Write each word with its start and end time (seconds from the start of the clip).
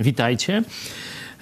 Witajcie. 0.00 0.62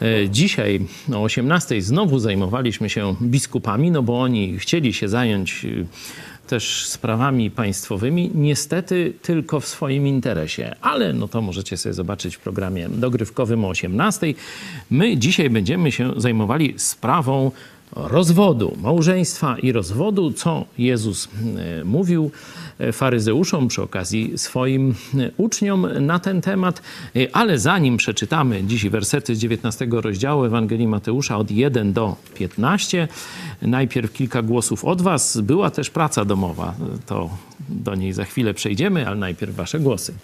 E, 0.02 0.28
dzisiaj 0.28 0.80
o 1.12 1.22
18 1.22 1.82
znowu 1.82 2.18
zajmowaliśmy 2.18 2.90
się 2.90 3.14
biskupami, 3.22 3.90
no 3.90 4.02
bo 4.02 4.20
oni 4.20 4.58
chcieli 4.58 4.92
się 4.92 5.08
zająć 5.08 5.64
e, 5.64 6.48
też 6.48 6.86
sprawami 6.86 7.50
państwowymi, 7.50 8.30
niestety 8.34 9.12
tylko 9.22 9.60
w 9.60 9.66
swoim 9.66 10.06
interesie. 10.06 10.74
Ale 10.80 11.12
no 11.12 11.28
to 11.28 11.42
możecie 11.42 11.76
sobie 11.76 11.92
zobaczyć 11.92 12.36
w 12.36 12.38
programie 12.38 12.88
dogrywkowym 12.88 13.64
o 13.64 13.68
18. 13.68 14.34
My 14.90 15.16
dzisiaj 15.16 15.50
będziemy 15.50 15.92
się 15.92 16.12
zajmowali 16.16 16.74
sprawą 16.76 17.50
rozwodu, 17.92 18.76
małżeństwa 18.82 19.58
i 19.58 19.72
rozwodu, 19.72 20.32
co 20.32 20.64
Jezus 20.78 21.28
e, 21.56 21.84
mówił 21.84 22.30
faryzeuszom, 22.92 23.68
przy 23.68 23.82
okazji 23.82 24.38
swoim 24.38 24.94
uczniom 25.36 25.86
na 26.00 26.18
ten 26.18 26.40
temat. 26.40 26.82
Ale 27.32 27.58
zanim 27.58 27.96
przeczytamy 27.96 28.64
dziś 28.64 28.88
wersety 28.88 29.36
z 29.36 29.38
19 29.38 29.88
rozdziału 29.90 30.44
Ewangelii 30.44 30.86
Mateusza 30.86 31.36
od 31.36 31.50
1 31.50 31.92
do 31.92 32.16
15, 32.34 33.08
najpierw 33.62 34.12
kilka 34.12 34.42
głosów 34.42 34.84
od 34.84 35.02
Was. 35.02 35.40
Była 35.40 35.70
też 35.70 35.90
praca 35.90 36.24
domowa, 36.24 36.74
to 37.06 37.30
do 37.68 37.94
niej 37.94 38.12
za 38.12 38.24
chwilę 38.24 38.54
przejdziemy, 38.54 39.06
ale 39.06 39.16
najpierw 39.16 39.54
Wasze 39.54 39.80
głosy. 39.80 40.14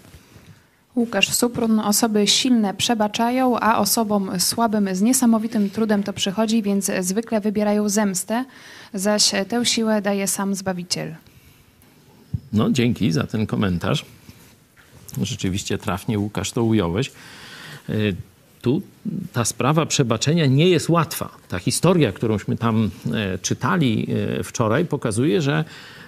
Łukasz 0.95 1.29
Suprun, 1.29 1.79
osoby 1.79 2.27
silne 2.27 2.73
przebaczają, 2.73 3.59
a 3.59 3.77
osobom 3.77 4.39
słabym 4.39 4.95
z 4.95 5.01
niesamowitym 5.01 5.69
trudem 5.69 6.03
to 6.03 6.13
przychodzi, 6.13 6.61
więc 6.61 6.91
zwykle 6.99 7.41
wybierają 7.41 7.89
zemstę, 7.89 8.45
zaś 8.93 9.31
tę 9.47 9.65
siłę 9.65 10.01
daje 10.01 10.27
sam 10.27 10.55
Zbawiciel. 10.55 11.15
No, 12.53 12.71
dzięki 12.71 13.11
za 13.11 13.23
ten 13.23 13.47
komentarz. 13.47 14.05
Rzeczywiście 15.21 15.77
trafnie, 15.77 16.19
Łukasz, 16.19 16.51
to 16.51 16.63
ująłeś. 16.63 17.11
E, 18.65 18.69
tu 18.69 18.81
ta 19.33 19.45
sprawa 19.45 19.85
przebaczenia 19.85 20.45
nie 20.45 20.69
jest 20.69 20.89
łatwa. 20.89 21.29
Ta 21.47 21.59
historia, 21.59 22.11
którąśmy 22.11 22.57
tam 22.57 22.89
e, 23.13 23.39
czytali 23.39 24.07
e, 24.39 24.43
wczoraj, 24.43 24.85
pokazuje, 24.85 25.41
że 25.41 25.65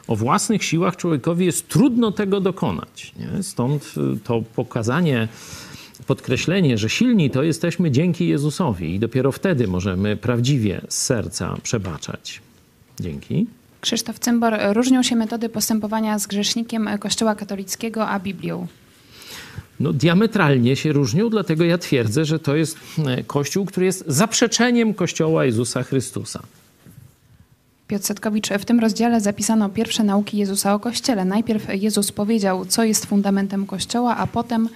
o 0.08 0.16
własnych 0.16 0.64
siłach 0.64 0.96
człowiekowi 0.96 1.46
jest 1.46 1.68
trudno 1.68 2.12
tego 2.12 2.42
dokonać. 2.42 3.14
Nie? 3.20 3.44
Stąd 3.44 3.94
to 4.24 4.42
pokazanie, 4.56 5.28
podkreślenie, 6.08 6.78
że 6.78 6.90
silni 6.90 7.30
to 7.30 7.44
jesteśmy 7.44 7.92
dzięki 7.92 8.28
Jezusowi 8.28 8.96
i 8.96 9.00
dopiero 9.00 9.32
wtedy 9.32 9.68
możemy 9.68 10.18
prawdziwie 10.18 10.82
z 10.90 10.98
serca 10.98 11.58
przebaczać. 11.64 12.42
Dzięki. 13.00 13.48
Krzysztof 13.82 14.20
Cymbor, 14.20 14.54
różnią 14.74 15.04
się 15.04 15.16
metody 15.16 15.50
postępowania 15.50 16.20
z 16.20 16.28
grzesznikiem 16.28 16.90
Kościoła 17.00 17.36
katolickiego 17.36 18.08
a 18.08 18.20
Biblią? 18.20 18.68
No, 19.80 19.94
diametralnie 19.94 20.76
się 20.76 20.92
różnią, 20.92 21.30
dlatego 21.30 21.64
ja 21.64 21.78
twierdzę, 21.78 22.26
że 22.26 22.40
to 22.40 22.56
jest 22.56 22.78
e, 23.06 23.24
Kościół, 23.24 23.66
który 23.66 23.86
jest 23.86 24.04
zaprzeczeniem 24.08 24.94
Kościoła 24.94 25.46
Jezusa 25.46 25.84
Chrystusa. 25.84 26.44
Piotr 27.88 28.06
Setkowicz, 28.06 28.50
w 28.50 28.66
tym 28.66 28.80
rozdziale 28.80 29.22
zapisano 29.22 29.70
pierwsze 29.70 30.04
nauki 30.04 30.38
Jezusa 30.38 30.74
o 30.74 30.80
Kościele. 30.80 31.26
Najpierw 31.26 31.68
Jezus 31.74 32.12
powiedział, 32.12 32.66
co 32.66 32.84
jest 32.84 33.06
fundamentem 33.06 33.66
Kościoła, 33.66 34.18
a 34.18 34.28
potem, 34.28 34.70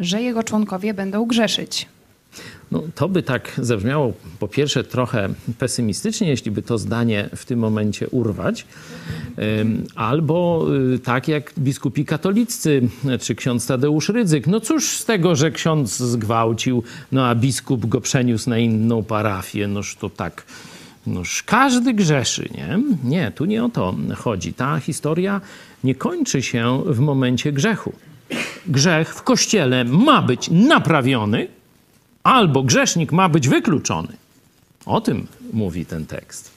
że 0.00 0.22
jego 0.22 0.42
członkowie 0.42 0.94
będą 0.94 1.26
grzeszyć. 1.26 1.86
No, 2.72 2.82
to 2.94 3.08
by 3.08 3.22
tak 3.22 3.52
zabrzmiało 3.58 4.12
po 4.38 4.48
pierwsze 4.48 4.84
trochę 4.84 5.28
pesymistycznie, 5.58 6.28
jeśli 6.28 6.50
by 6.50 6.62
to 6.62 6.78
zdanie 6.78 7.28
w 7.36 7.44
tym 7.44 7.58
momencie 7.58 8.08
urwać, 8.08 8.66
albo 9.94 10.66
y, 10.94 10.98
tak 10.98 11.28
jak 11.28 11.52
biskupi 11.58 12.04
katoliccy, 12.04 12.88
czy 13.20 13.34
ksiądz 13.34 13.66
Tadeusz 13.66 14.08
Rydzyk. 14.08 14.46
No 14.46 14.60
cóż 14.60 14.88
z 14.88 15.04
tego, 15.04 15.36
że 15.36 15.50
ksiądz 15.50 15.96
zgwałcił, 15.96 16.82
no 17.12 17.26
a 17.26 17.34
biskup 17.34 17.86
go 17.86 18.00
przeniósł 18.00 18.50
na 18.50 18.58
inną 18.58 19.04
parafię, 19.04 19.68
noż 19.68 19.96
to 19.96 20.10
tak... 20.10 20.44
Noż 21.06 21.42
każdy 21.42 21.94
grzeszy, 21.94 22.48
nie? 22.54 22.78
Nie, 23.04 23.30
tu 23.30 23.44
nie 23.44 23.64
o 23.64 23.68
to 23.68 23.94
chodzi. 24.16 24.52
Ta 24.54 24.80
historia 24.80 25.40
nie 25.84 25.94
kończy 25.94 26.42
się 26.42 26.82
w 26.86 26.98
momencie 26.98 27.52
grzechu. 27.52 27.92
Grzech 28.66 29.14
w 29.14 29.22
kościele 29.22 29.84
ma 29.84 30.22
być 30.22 30.50
naprawiony, 30.50 31.48
albo 32.28 32.62
grzesznik 32.62 33.12
ma 33.12 33.28
być 33.28 33.48
wykluczony. 33.48 34.08
O 34.86 35.00
tym 35.00 35.26
mówi 35.52 35.86
ten 35.86 36.06
tekst. 36.06 36.50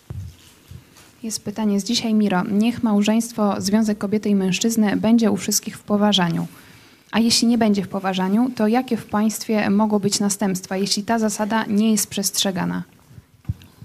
Jest 1.23 1.43
pytanie 1.43 1.79
z 1.79 1.83
dzisiaj, 1.83 2.13
Miro. 2.13 2.43
Niech 2.43 2.83
małżeństwo, 2.83 3.55
związek 3.57 3.97
kobiety 3.97 4.29
i 4.29 4.35
mężczyzny 4.35 4.97
będzie 4.97 5.31
u 5.31 5.37
wszystkich 5.37 5.77
w 5.77 5.83
poważaniu. 5.83 6.47
A 7.11 7.19
jeśli 7.19 7.47
nie 7.47 7.57
będzie 7.57 7.83
w 7.83 7.87
poważaniu, 7.87 8.51
to 8.55 8.67
jakie 8.67 8.97
w 8.97 9.05
państwie 9.05 9.69
mogą 9.69 9.99
być 9.99 10.19
następstwa, 10.19 10.77
jeśli 10.77 11.03
ta 11.03 11.19
zasada 11.19 11.65
nie 11.65 11.91
jest 11.91 12.09
przestrzegana? 12.09 12.83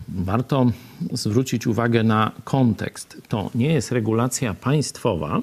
Warto 0.09 0.71
zwrócić 1.13 1.67
uwagę 1.67 2.03
na 2.03 2.33
kontekst. 2.45 3.23
To 3.29 3.51
nie 3.55 3.73
jest 3.73 3.93
regulacja 3.93 4.55
państwowa, 4.55 5.41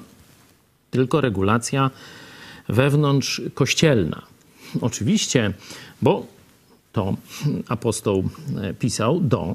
tylko 0.90 1.20
regulacja 1.20 1.90
wewnątrz 2.68 3.42
kościelna. 3.54 4.22
Oczywiście, 4.80 5.52
bo 6.02 6.33
to 6.94 7.16
apostoł 7.68 8.24
e, 8.62 8.74
pisał 8.74 9.20
do 9.20 9.54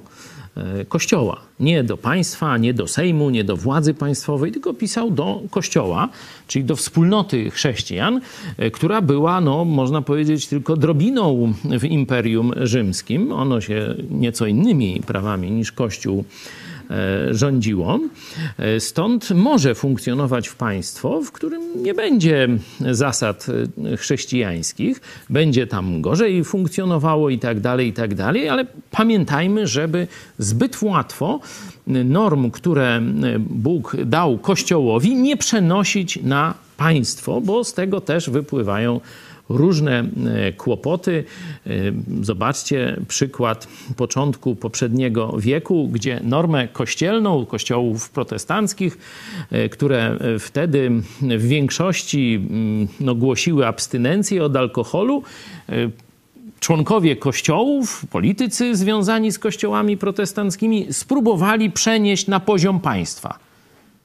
e, 0.58 0.86
Kościoła. 0.86 1.40
Nie 1.60 1.84
do 1.84 1.98
państwa, 1.98 2.58
nie 2.58 2.74
do 2.74 2.88
Sejmu, 2.88 3.30
nie 3.30 3.44
do 3.44 3.58
władzy 3.58 3.94
państwowej, 3.94 4.52
tylko 4.52 4.74
pisał 4.74 5.12
do 5.12 5.42
Kościoła, 5.52 6.10
czyli 6.48 6.66
do 6.66 6.76
wspólnoty 6.76 7.52
chrześcijan, 7.52 8.22
e, 8.58 8.72
która 8.72 9.02
była, 9.02 9.42
no, 9.42 9.66
można 9.66 10.02
powiedzieć, 10.02 10.48
tylko 10.48 10.78
drobiną 10.78 11.54
w 11.80 11.84
Imperium 11.84 12.54
Rzymskim. 12.58 13.32
Ono 13.32 13.62
się 13.62 13.96
nieco 14.10 14.46
innymi 14.46 15.02
prawami 15.08 15.52
niż 15.52 15.72
Kościół 15.72 16.24
rządziło. 17.32 18.00
E, 18.58 18.80
stąd 18.80 19.32
może 19.32 19.76
funkcjonować 19.76 20.48
w 20.48 20.56
państwo, 20.56 21.22
w 21.22 21.32
którym 21.32 21.84
nie 21.84 21.94
będzie 21.94 22.48
zasad 22.92 23.48
e, 23.94 23.98
chrześcijańskich, 23.98 25.02
będzie 25.30 25.68
tam 25.68 26.02
gorzej 26.02 26.44
funkcjonowało 26.44 27.30
i 27.30 27.40
tak 27.40 27.60
dalej, 27.60 27.88
i 27.88 27.94
tak 27.94 28.16
dalej, 28.16 28.50
ale 28.50 28.66
pamiętajmy, 28.92 29.68
żeby 29.68 30.08
zbyt 30.38 30.82
łatwo 30.82 31.40
norm, 31.88 32.52
które 32.52 33.02
Bóg 33.40 33.98
dał 34.06 34.38
Kościołowi, 34.38 35.16
nie 35.16 35.38
przenosić 35.38 36.20
na 36.24 36.54
państwo, 36.78 37.42
bo 37.42 37.64
z 37.64 37.74
tego 37.74 38.02
też 38.02 38.30
wypływają 38.30 39.02
różne 39.50 40.00
e, 40.00 40.54
kłopoty. 40.54 41.24
E, 41.68 41.70
zobaczcie 42.22 42.98
przykład 43.08 43.68
początku 43.98 44.56
poprzedniego 44.56 45.36
wieku, 45.38 45.88
gdzie 45.88 46.20
normę 46.24 46.68
kościelną 46.68 47.46
kościołów 47.46 48.10
protestanckich, 48.10 48.98
e, 49.52 49.70
które 49.70 50.18
wtedy 50.40 50.92
w 51.22 51.48
większości 51.48 52.36
mm, 52.50 52.88
no, 53.00 53.16
głosiły 53.16 53.68
abstynencję 53.68 54.44
od 54.44 54.56
alkoholu, 54.56 55.24
członkowie 56.60 57.16
kościołów, 57.16 58.06
politycy 58.12 58.76
związani 58.76 59.32
z 59.32 59.40
kościołami 59.40 59.98
protestanckimi 59.98 60.88
spróbowali 60.94 61.72
przenieść 61.72 62.28
na 62.28 62.40
poziom 62.40 62.80
państwa 62.80 63.49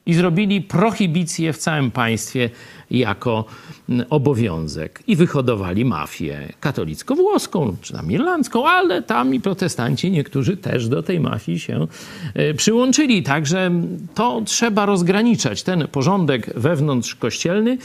i 0.05 0.13
zrobili 0.13 0.61
prohibicję 0.61 1.53
w 1.53 1.57
całym 1.57 1.91
państwie 1.91 2.49
jako 2.91 3.45
mm, 3.89 4.05
obowiązek. 4.09 5.03
I 5.07 5.15
wyhodowali 5.15 5.85
mafię 5.85 6.53
katolicko-włoską, 6.59 7.75
czy 7.81 7.93
tam 7.93 8.11
irlandzką, 8.11 8.67
ale 8.67 9.01
tam 9.01 9.35
i 9.35 9.39
protestanci 9.39 10.11
niektórzy 10.11 10.57
też 10.57 10.87
do 10.87 11.03
tej 11.03 11.19
mafii 11.19 11.59
się 11.59 11.87
e, 12.33 12.53
przyłączyli. 12.53 13.23
Także 13.23 13.71
to 14.13 14.41
trzeba 14.45 14.85
rozgraniczać, 14.85 15.63
ten 15.63 15.87
porządek 15.87 16.59
wewnątrzkościelny 16.59 17.77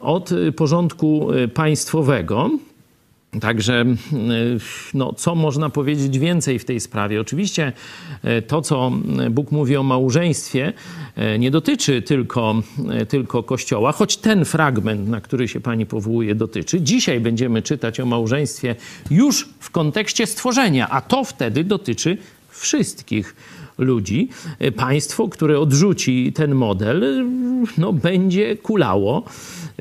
od 0.00 0.30
porządku 0.56 1.32
e, 1.32 1.48
państwowego. 1.48 2.50
Także, 3.40 3.84
y, 4.12 4.58
no, 4.94 5.12
co 5.12 5.34
można 5.34 5.70
powiedzieć 5.70 6.18
więcej 6.18 6.58
w 6.58 6.64
tej 6.64 6.80
sprawie? 6.80 7.20
Oczywiście 7.20 7.72
y, 8.24 8.42
to, 8.42 8.62
co 8.62 8.92
Bóg 9.30 9.52
mówi 9.52 9.76
o 9.76 9.82
małżeństwie, 9.82 10.72
y, 11.34 11.38
nie 11.38 11.50
dotyczy 11.50 12.02
tylko, 12.02 12.62
tylko 13.08 13.42
Kościoła, 13.42 13.92
choć 13.92 14.16
ten 14.16 14.44
fragment, 14.44 15.08
na 15.08 15.20
który 15.20 15.48
się 15.48 15.60
Pani 15.60 15.86
powołuje, 15.86 16.34
dotyczy. 16.34 16.80
Dzisiaj 16.80 17.20
będziemy 17.20 17.62
czytać 17.62 18.00
o 18.00 18.06
małżeństwie 18.06 18.76
już 19.10 19.48
w 19.60 19.70
kontekście 19.70 20.26
stworzenia, 20.26 20.88
a 20.88 21.00
to 21.00 21.24
wtedy 21.24 21.64
dotyczy 21.64 22.18
wszystkich 22.50 23.36
ludzi. 23.78 24.28
Państwo, 24.76 25.28
które 25.28 25.60
odrzuci 25.60 26.32
ten 26.32 26.54
model, 26.54 27.24
no, 27.78 27.92
będzie 27.92 28.56
kulało 28.56 29.24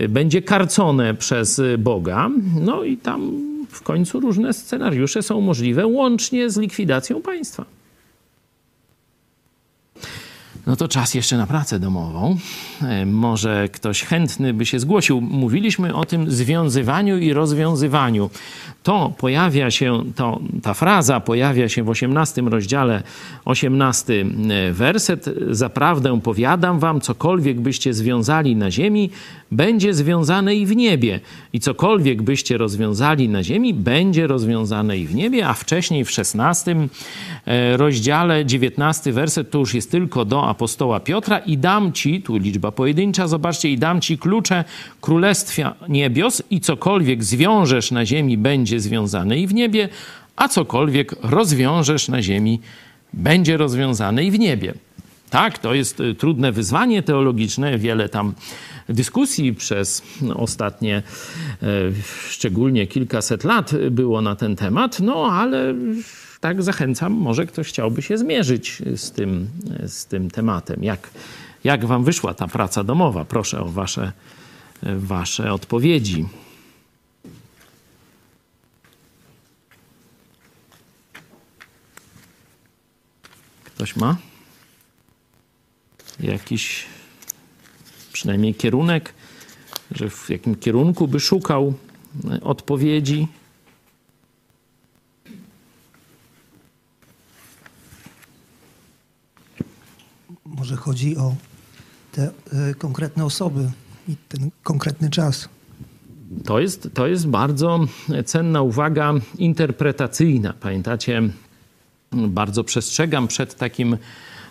będzie 0.09 0.41
karcone 0.41 1.13
przez 1.13 1.61
Boga. 1.77 2.29
No 2.61 2.83
i 2.83 2.97
tam 2.97 3.31
w 3.69 3.81
końcu 3.81 4.19
różne 4.19 4.53
scenariusze 4.53 5.21
są 5.21 5.41
możliwe, 5.41 5.87
łącznie 5.87 6.49
z 6.49 6.57
likwidacją 6.57 7.21
państwa. 7.21 7.65
No 10.67 10.75
to 10.75 10.87
czas 10.87 11.13
jeszcze 11.13 11.37
na 11.37 11.47
pracę 11.47 11.79
domową. 11.79 12.37
E, 12.81 13.05
może 13.05 13.69
ktoś 13.69 14.03
chętny 14.03 14.53
by 14.53 14.65
się 14.65 14.79
zgłosił. 14.79 15.21
Mówiliśmy 15.21 15.95
o 15.95 16.05
tym 16.05 16.31
związywaniu 16.31 17.17
i 17.17 17.33
rozwiązywaniu. 17.33 18.29
To 18.83 19.13
pojawia 19.17 19.71
się, 19.71 20.03
to, 20.15 20.39
ta 20.63 20.73
fraza 20.73 21.19
pojawia 21.19 21.69
się 21.69 21.83
w 21.83 21.89
18 21.89 22.41
rozdziale, 22.41 23.03
18 23.45 24.25
e, 24.49 24.71
werset. 24.71 25.29
Zaprawdę 25.49 26.21
powiadam 26.21 26.79
wam, 26.79 27.01
cokolwiek 27.01 27.59
byście 27.59 27.93
związali 27.93 28.55
na 28.55 28.71
ziemi, 28.71 29.09
będzie 29.51 29.93
związane 29.93 30.55
i 30.55 30.65
w 30.65 30.75
niebie. 30.75 31.19
I 31.53 31.59
cokolwiek 31.59 32.21
byście 32.21 32.57
rozwiązali 32.57 33.29
na 33.29 33.43
ziemi, 33.43 33.73
będzie 33.73 34.27
rozwiązane 34.27 34.97
i 34.97 35.07
w 35.07 35.15
niebie. 35.15 35.47
A 35.47 35.53
wcześniej 35.53 36.05
w 36.05 36.11
16 36.11 36.75
e, 37.45 37.77
rozdziale, 37.77 38.45
19 38.45 39.11
werset, 39.11 39.51
to 39.51 39.59
już 39.59 39.73
jest 39.73 39.91
tylko 39.91 40.25
do 40.25 40.49
apostoła 40.51 40.99
Piotra 40.99 41.39
i 41.39 41.57
dam 41.57 41.93
ci, 41.93 42.21
tu 42.21 42.37
liczba 42.37 42.71
pojedyncza, 42.71 43.27
zobaczcie, 43.27 43.69
i 43.69 43.77
dam 43.77 44.01
ci 44.01 44.17
klucze 44.17 44.63
królestwa 45.01 45.75
niebios 45.89 46.43
i 46.49 46.61
cokolwiek 46.61 47.23
zwiążesz 47.23 47.91
na 47.91 48.05
ziemi 48.05 48.37
będzie 48.37 48.79
związane 48.79 49.37
i 49.37 49.47
w 49.47 49.53
niebie, 49.53 49.89
a 50.35 50.47
cokolwiek 50.47 51.15
rozwiążesz 51.23 52.07
na 52.07 52.21
ziemi 52.21 52.59
będzie 53.13 53.57
rozwiązane 53.57 54.23
i 54.23 54.31
w 54.31 54.39
niebie. 54.39 54.73
Tak, 55.29 55.59
to 55.59 55.73
jest 55.73 55.99
y, 55.99 56.15
trudne 56.15 56.51
wyzwanie 56.51 57.03
teologiczne, 57.03 57.77
wiele 57.77 58.09
tam 58.09 58.33
dyskusji 58.89 59.53
przez 59.53 60.01
ostatnie, 60.35 60.97
e, 60.97 61.65
szczególnie 62.29 62.87
kilkaset 62.87 63.43
lat 63.43 63.71
było 63.91 64.21
na 64.21 64.35
ten 64.35 64.55
temat, 64.55 64.99
no 64.99 65.25
ale 65.31 65.73
tak 66.41 66.63
zachęcam, 66.63 67.13
może 67.13 67.45
ktoś 67.45 67.67
chciałby 67.67 68.01
się 68.01 68.17
zmierzyć 68.17 68.81
z 68.95 69.11
tym, 69.11 69.49
z 69.87 70.05
tym 70.05 70.31
tematem. 70.31 70.83
Jak, 70.83 71.09
jak 71.63 71.85
wam 71.85 72.03
wyszła 72.03 72.33
ta 72.33 72.47
praca 72.47 72.83
domowa? 72.83 73.25
Proszę 73.25 73.61
o 73.61 73.65
wasze, 73.65 74.11
wasze 74.83 75.53
odpowiedzi. 75.53 76.25
Ktoś 83.63 83.95
ma 83.95 84.17
jakiś 86.19 86.85
przynajmniej 88.13 88.55
kierunek, 88.55 89.13
że 89.91 90.09
w 90.09 90.29
jakim 90.29 90.55
kierunku 90.55 91.07
by 91.07 91.19
szukał 91.19 91.73
odpowiedzi? 92.41 93.27
Może 100.57 100.75
chodzi 100.75 101.17
o 101.17 101.35
te 102.11 102.29
y, 102.69 102.75
konkretne 102.75 103.25
osoby 103.25 103.71
i 104.09 104.15
ten 104.29 104.49
konkretny 104.63 105.09
czas. 105.09 105.49
To 106.45 106.59
jest, 106.59 106.89
to 106.93 107.07
jest 107.07 107.27
bardzo 107.27 107.79
cenna 108.25 108.61
uwaga 108.61 109.13
interpretacyjna. 109.37 110.53
Pamiętacie, 110.59 111.21
bardzo 112.11 112.63
przestrzegam 112.63 113.27
przed 113.27 113.55
takim 113.55 113.97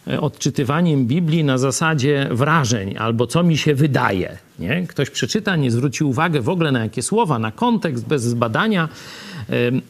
e, 0.08 0.20
odczytywaniem 0.20 1.06
Biblii 1.06 1.44
na 1.44 1.58
zasadzie 1.58 2.28
wrażeń 2.30 2.96
albo 2.98 3.26
co 3.26 3.42
mi 3.42 3.58
się 3.58 3.74
wydaje. 3.74 4.38
Nie? 4.58 4.86
Ktoś 4.86 5.10
przeczyta, 5.10 5.56
nie 5.56 5.70
zwróci 5.70 6.04
uwagi 6.04 6.40
w 6.40 6.48
ogóle 6.48 6.72
na 6.72 6.80
jakie 6.80 7.02
słowa, 7.02 7.38
na 7.38 7.52
kontekst, 7.52 8.06
bez 8.06 8.22
zbadania 8.22 8.88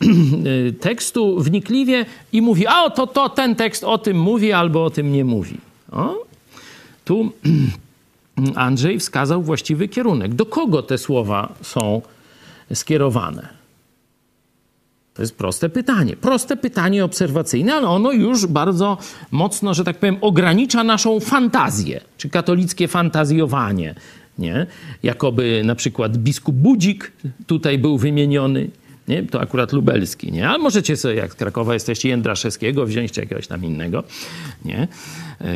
tekstu 0.81 1.41
wnikliwie 1.41 2.07
i 2.33 2.43
mówi, 2.43 2.67
a 2.67 2.91
to, 2.91 3.07
to 3.07 3.29
ten 3.29 3.57
tekst 3.57 3.85
o 3.85 3.99
tym 3.99 4.21
mówi 4.21 4.53
albo 4.53 4.85
o 4.85 4.91
tym 4.91 5.13
nie 5.13 5.25
mówi. 5.25 5.70
O, 5.93 6.15
tu 7.05 7.33
Andrzej 8.55 8.99
wskazał 8.99 9.43
właściwy 9.43 9.89
kierunek. 9.89 10.35
Do 10.35 10.47
kogo 10.47 10.83
te 10.83 10.99
słowa 10.99 11.53
są 11.63 12.03
skierowane? 12.75 13.61
To 15.15 15.23
jest 15.23 15.37
proste 15.37 15.69
pytanie. 15.69 16.17
Proste 16.17 16.57
pytanie 16.57 17.05
obserwacyjne, 17.05 17.75
ale 17.75 17.89
ono 17.89 18.13
już 18.13 18.47
bardzo 18.47 18.99
mocno, 19.31 19.75
że 19.75 19.85
tak 19.85 19.99
powiem, 19.99 20.17
ogranicza 20.21 20.85
naszą 20.85 21.21
fantazję, 21.21 22.01
czy 22.19 22.29
katolickie 22.29 22.89
fantazjowanie. 22.89 23.95
Nie? 24.39 24.67
Jakoby 25.03 25.63
na 25.65 25.75
przykład 25.75 26.17
biskup 26.17 26.55
Budzik 26.55 27.13
tutaj 27.47 27.79
był 27.79 27.99
wymieniony, 27.99 28.71
nie? 29.11 29.23
to 29.23 29.41
akurat 29.41 29.73
lubelski, 29.73 30.33
nie? 30.33 30.49
ale 30.49 30.59
możecie 30.59 30.97
sobie, 30.97 31.15
jak 31.15 31.33
z 31.33 31.35
Krakowa 31.35 31.75
jesteście, 31.75 32.09
Jędraszewskiego 32.09 32.87
wziąć, 32.87 33.17
jakiegoś 33.17 33.47
tam 33.47 33.65
innego. 33.65 34.05
Nie? 34.65 34.89
E, 35.41 35.47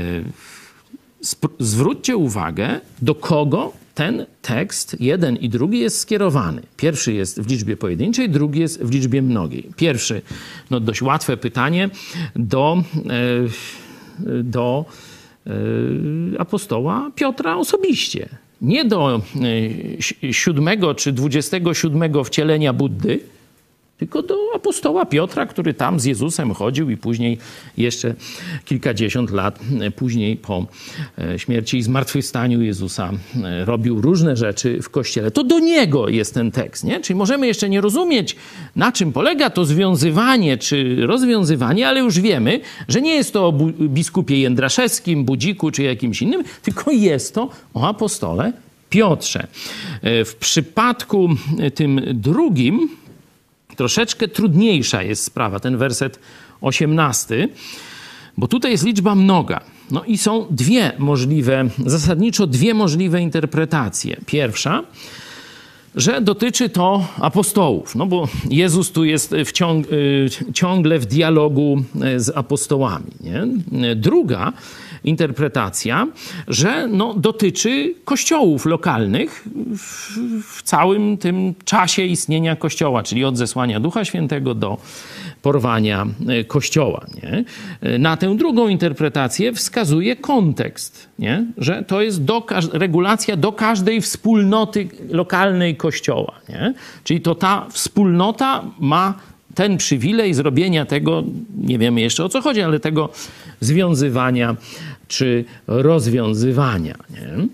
zwróćcie 1.58 2.16
uwagę, 2.16 2.80
do 3.02 3.14
kogo 3.14 3.72
ten 3.94 4.26
tekst, 4.42 4.96
jeden 5.00 5.36
i 5.36 5.48
drugi, 5.48 5.78
jest 5.78 5.98
skierowany. 5.98 6.62
Pierwszy 6.76 7.12
jest 7.12 7.40
w 7.40 7.50
liczbie 7.50 7.76
pojedynczej, 7.76 8.30
drugi 8.30 8.60
jest 8.60 8.82
w 8.82 8.90
liczbie 8.90 9.22
mnogiej. 9.22 9.70
Pierwszy, 9.76 10.22
no 10.70 10.80
dość 10.80 11.02
łatwe 11.02 11.36
pytanie 11.36 11.90
do, 12.36 12.82
e, 14.28 14.42
do 14.42 14.84
e, 15.46 15.50
apostoła 16.38 17.10
Piotra 17.14 17.56
osobiście. 17.56 18.28
Nie 18.62 18.84
do 18.84 19.22
siódmego 20.32 20.94
czy 20.94 21.12
dwudziestego 21.12 21.74
siódmego 21.74 22.24
wcielenia 22.24 22.72
Buddy, 22.72 23.20
tylko 23.98 24.22
do 24.22 24.36
apostoła 24.54 25.06
Piotra, 25.06 25.46
który 25.46 25.74
tam 25.74 26.00
z 26.00 26.04
Jezusem 26.04 26.54
chodził 26.54 26.90
i 26.90 26.96
później 26.96 27.38
jeszcze 27.76 28.14
kilkadziesiąt 28.64 29.30
lat 29.30 29.58
później 29.96 30.36
po 30.36 30.66
e, 31.18 31.38
śmierci 31.38 31.78
i 31.78 31.82
zmartwychwstaniu 31.82 32.62
Jezusa 32.62 33.12
e, 33.44 33.64
robił 33.64 34.00
różne 34.00 34.36
rzeczy 34.36 34.82
w 34.82 34.90
kościele. 34.90 35.30
To 35.30 35.44
do 35.44 35.58
niego 35.58 36.08
jest 36.08 36.34
ten 36.34 36.50
tekst, 36.50 36.84
nie? 36.84 37.00
Czyli 37.00 37.16
możemy 37.16 37.46
jeszcze 37.46 37.68
nie 37.68 37.80
rozumieć, 37.80 38.36
na 38.76 38.92
czym 38.92 39.12
polega 39.12 39.50
to 39.50 39.64
związywanie 39.64 40.58
czy 40.58 41.06
rozwiązywanie, 41.06 41.88
ale 41.88 42.00
już 42.00 42.20
wiemy, 42.20 42.60
że 42.88 43.00
nie 43.00 43.14
jest 43.14 43.32
to 43.32 43.48
o 43.48 43.52
biskupie 43.88 44.40
Jędraszewskim, 44.40 45.24
Budziku 45.24 45.70
czy 45.70 45.82
jakimś 45.82 46.22
innym, 46.22 46.44
tylko 46.62 46.90
jest 46.90 47.34
to 47.34 47.50
o 47.74 47.88
apostole 47.88 48.52
Piotrze. 48.90 49.46
E, 50.02 50.24
w 50.24 50.34
przypadku 50.36 51.28
tym 51.74 52.00
drugim, 52.12 52.88
Troszeczkę 53.76 54.28
trudniejsza 54.28 55.02
jest 55.02 55.24
sprawa, 55.24 55.60
ten 55.60 55.76
werset 55.76 56.18
18, 56.60 57.48
bo 58.36 58.48
tutaj 58.48 58.70
jest 58.70 58.84
liczba 58.84 59.14
mnoga. 59.14 59.60
No 59.90 60.04
i 60.04 60.18
są 60.18 60.46
dwie 60.50 60.92
możliwe, 60.98 61.68
zasadniczo 61.86 62.46
dwie 62.46 62.74
możliwe 62.74 63.20
interpretacje. 63.20 64.16
Pierwsza, 64.26 64.82
że 65.94 66.20
dotyczy 66.20 66.68
to 66.68 67.08
apostołów, 67.18 67.94
no 67.94 68.06
bo 68.06 68.28
Jezus 68.50 68.92
tu 68.92 69.04
jest 69.04 69.34
w 69.44 69.52
ciąg, 69.52 69.86
y, 69.92 70.28
ciągle 70.54 70.98
w 70.98 71.06
dialogu 71.06 71.84
y, 72.16 72.20
z 72.20 72.36
apostołami. 72.36 73.10
Nie? 73.20 73.46
Druga, 73.96 74.52
interpretacja, 75.04 76.06
że 76.48 76.88
no, 76.88 77.14
dotyczy 77.14 77.94
kościołów 78.04 78.66
lokalnych 78.66 79.44
w, 79.76 80.18
w 80.42 80.62
całym 80.62 81.18
tym 81.18 81.54
czasie 81.64 82.02
istnienia 82.02 82.56
kościoła, 82.56 83.02
czyli 83.02 83.24
od 83.24 83.38
zesłania 83.38 83.80
Ducha 83.80 84.04
Świętego 84.04 84.54
do 84.54 84.78
porwania 85.42 86.06
e, 86.28 86.44
kościoła. 86.44 87.06
Nie? 87.22 87.44
E, 87.80 87.98
na 87.98 88.16
tę 88.16 88.36
drugą 88.36 88.68
interpretację 88.68 89.52
wskazuje 89.52 90.16
kontekst, 90.16 91.08
nie? 91.18 91.44
że 91.58 91.82
to 91.82 92.02
jest 92.02 92.24
do, 92.24 92.46
regulacja 92.72 93.36
do 93.36 93.52
każdej 93.52 94.00
wspólnoty 94.00 94.88
lokalnej 95.10 95.76
kościoła. 95.76 96.32
Nie? 96.48 96.74
Czyli 97.04 97.20
to 97.20 97.34
ta 97.34 97.66
wspólnota 97.70 98.64
ma 98.80 99.14
ten 99.54 99.76
przywilej 99.76 100.34
zrobienia 100.34 100.86
tego, 100.86 101.22
nie 101.56 101.78
wiemy 101.78 102.00
jeszcze 102.00 102.24
o 102.24 102.28
co 102.28 102.40
chodzi, 102.40 102.62
ale 102.62 102.80
tego 102.80 103.08
związywania 103.60 104.56
czy 105.08 105.44
rozwiązywania. 105.66 106.94
Nie? 107.10 107.48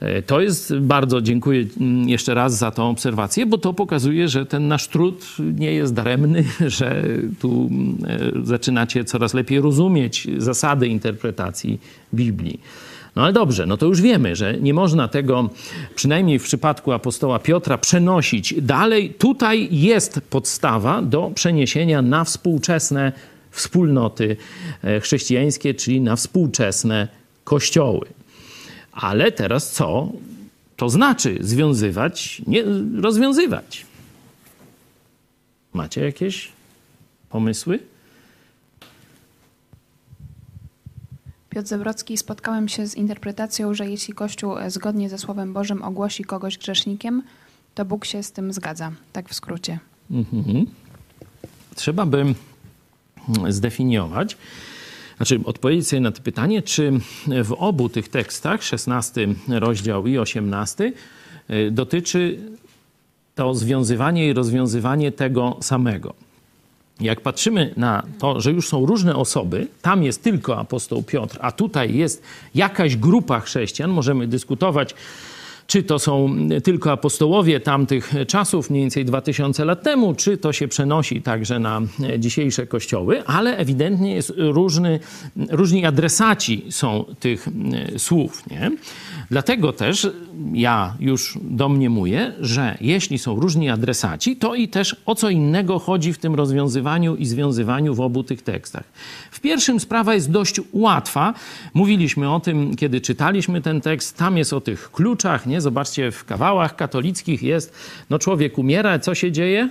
E, 0.00 0.22
to 0.22 0.40
jest 0.40 0.76
bardzo 0.78 1.20
dziękuję 1.20 1.64
mm, 1.80 2.08
jeszcze 2.08 2.34
raz 2.34 2.58
za 2.58 2.70
tą 2.70 2.90
obserwację, 2.90 3.46
bo 3.46 3.58
to 3.58 3.74
pokazuje, 3.74 4.28
że 4.28 4.46
ten 4.46 4.68
nasz 4.68 4.88
trud 4.88 5.26
nie 5.54 5.72
jest 5.72 5.94
daremny, 5.94 6.44
że 6.78 7.04
tu 7.40 7.68
mm, 7.70 7.98
e, 8.42 8.46
zaczynacie 8.46 9.04
coraz 9.04 9.34
lepiej 9.34 9.60
rozumieć 9.60 10.28
zasady 10.38 10.88
interpretacji 10.88 11.80
Biblii. 12.14 12.60
No 13.16 13.22
ale 13.22 13.32
dobrze, 13.32 13.66
no 13.66 13.76
to 13.76 13.86
już 13.86 14.00
wiemy, 14.00 14.36
że 14.36 14.60
nie 14.60 14.74
można 14.74 15.08
tego, 15.08 15.50
przynajmniej 15.94 16.38
w 16.38 16.44
przypadku 16.44 16.92
apostoła 16.92 17.38
Piotra, 17.38 17.78
przenosić 17.78 18.54
dalej. 18.62 19.14
Tutaj 19.18 19.68
jest 19.70 20.20
podstawa 20.30 21.02
do 21.02 21.30
przeniesienia 21.34 22.02
na 22.02 22.24
współczesne 22.24 23.12
wspólnoty 23.50 24.36
e, 24.84 25.00
chrześcijańskie, 25.00 25.74
czyli 25.74 26.00
na 26.00 26.16
współczesne 26.16 27.08
kościoły. 27.44 28.06
Ale 28.92 29.32
teraz 29.32 29.72
co 29.72 30.12
to 30.76 30.88
znaczy 30.88 31.38
związywać, 31.40 32.42
nie 32.46 32.64
rozwiązywać? 33.00 33.86
Macie 35.72 36.04
jakieś 36.04 36.52
pomysły? 37.28 37.78
Piotr 41.50 41.68
Zebrocki, 41.68 42.16
spotkałem 42.16 42.68
się 42.68 42.86
z 42.86 42.94
interpretacją, 42.94 43.74
że 43.74 43.90
jeśli 43.90 44.14
Kościół 44.14 44.58
e, 44.58 44.70
zgodnie 44.70 45.08
ze 45.08 45.18
Słowem 45.18 45.52
Bożym 45.52 45.82
ogłosi 45.82 46.24
kogoś 46.24 46.58
grzesznikiem, 46.58 47.22
to 47.74 47.84
Bóg 47.84 48.04
się 48.04 48.22
z 48.22 48.32
tym 48.32 48.52
zgadza. 48.52 48.92
Tak 49.12 49.28
w 49.28 49.34
skrócie. 49.34 49.78
Mhm. 50.10 50.66
Trzeba 51.74 52.06
by 52.06 52.34
zdefiniować, 53.48 54.36
znaczy 55.16 55.40
odpowiedzieć 55.44 55.88
sobie 55.88 56.00
na 56.00 56.12
to 56.12 56.22
pytanie, 56.22 56.62
czy 56.62 56.92
w 57.44 57.52
obu 57.58 57.88
tych 57.88 58.08
tekstach, 58.08 58.62
16 58.62 59.28
rozdział 59.48 60.06
i 60.06 60.18
18, 60.18 60.92
y, 61.50 61.70
dotyczy 61.70 62.38
to 63.34 63.54
związywanie 63.54 64.28
i 64.28 64.32
rozwiązywanie 64.32 65.12
tego 65.12 65.56
samego. 65.60 66.14
Jak 67.00 67.20
patrzymy 67.20 67.74
na 67.76 68.02
to, 68.18 68.40
że 68.40 68.52
już 68.52 68.68
są 68.68 68.86
różne 68.86 69.16
osoby, 69.16 69.66
tam 69.82 70.02
jest 70.02 70.22
tylko 70.22 70.58
apostoł 70.58 71.02
Piotr, 71.02 71.38
a 71.40 71.52
tutaj 71.52 71.94
jest 71.94 72.22
jakaś 72.54 72.96
grupa 72.96 73.40
chrześcijan, 73.40 73.90
możemy 73.90 74.26
dyskutować, 74.26 74.94
czy 75.70 75.82
to 75.82 75.98
są 75.98 76.36
tylko 76.64 76.92
apostołowie 76.92 77.60
tamtych 77.60 78.14
czasów, 78.26 78.70
mniej 78.70 78.82
więcej 78.82 79.04
2000 79.04 79.64
lat 79.64 79.82
temu, 79.82 80.14
czy 80.14 80.36
to 80.36 80.52
się 80.52 80.68
przenosi 80.68 81.22
także 81.22 81.58
na 81.58 81.80
dzisiejsze 82.18 82.66
kościoły, 82.66 83.24
ale 83.26 83.56
ewidentnie 83.56 84.14
jest 84.14 84.32
różny, 84.36 85.00
różni 85.50 85.86
adresaci 85.86 86.64
są 86.70 87.04
tych 87.20 87.48
słów. 87.98 88.42
Nie? 88.50 88.70
Dlatego 89.30 89.72
też 89.72 90.08
ja 90.52 90.94
już 91.00 91.38
domniemuję, 91.42 92.32
że 92.40 92.76
jeśli 92.80 93.18
są 93.18 93.40
różni 93.40 93.70
adresaci, 93.70 94.36
to 94.36 94.54
i 94.54 94.68
też 94.68 94.96
o 95.06 95.14
co 95.14 95.30
innego 95.30 95.78
chodzi 95.78 96.12
w 96.12 96.18
tym 96.18 96.34
rozwiązywaniu 96.34 97.16
i 97.16 97.26
związywaniu 97.26 97.94
w 97.94 98.00
obu 98.00 98.24
tych 98.24 98.42
tekstach. 98.42 98.84
W 99.30 99.40
pierwszym 99.40 99.80
sprawa 99.80 100.14
jest 100.14 100.30
dość 100.30 100.60
łatwa. 100.72 101.34
Mówiliśmy 101.74 102.32
o 102.32 102.40
tym, 102.40 102.76
kiedy 102.76 103.00
czytaliśmy 103.00 103.60
ten 103.60 103.80
tekst. 103.80 104.16
Tam 104.16 104.38
jest 104.38 104.52
o 104.52 104.60
tych 104.60 104.90
kluczach, 104.92 105.46
nie? 105.46 105.60
Zobaczcie, 105.60 106.10
w 106.10 106.24
kawałach 106.24 106.76
katolickich 106.76 107.42
jest, 107.42 107.74
no 108.10 108.18
człowiek 108.18 108.58
umiera, 108.58 108.98
co 108.98 109.14
się 109.14 109.32
dzieje? 109.32 109.68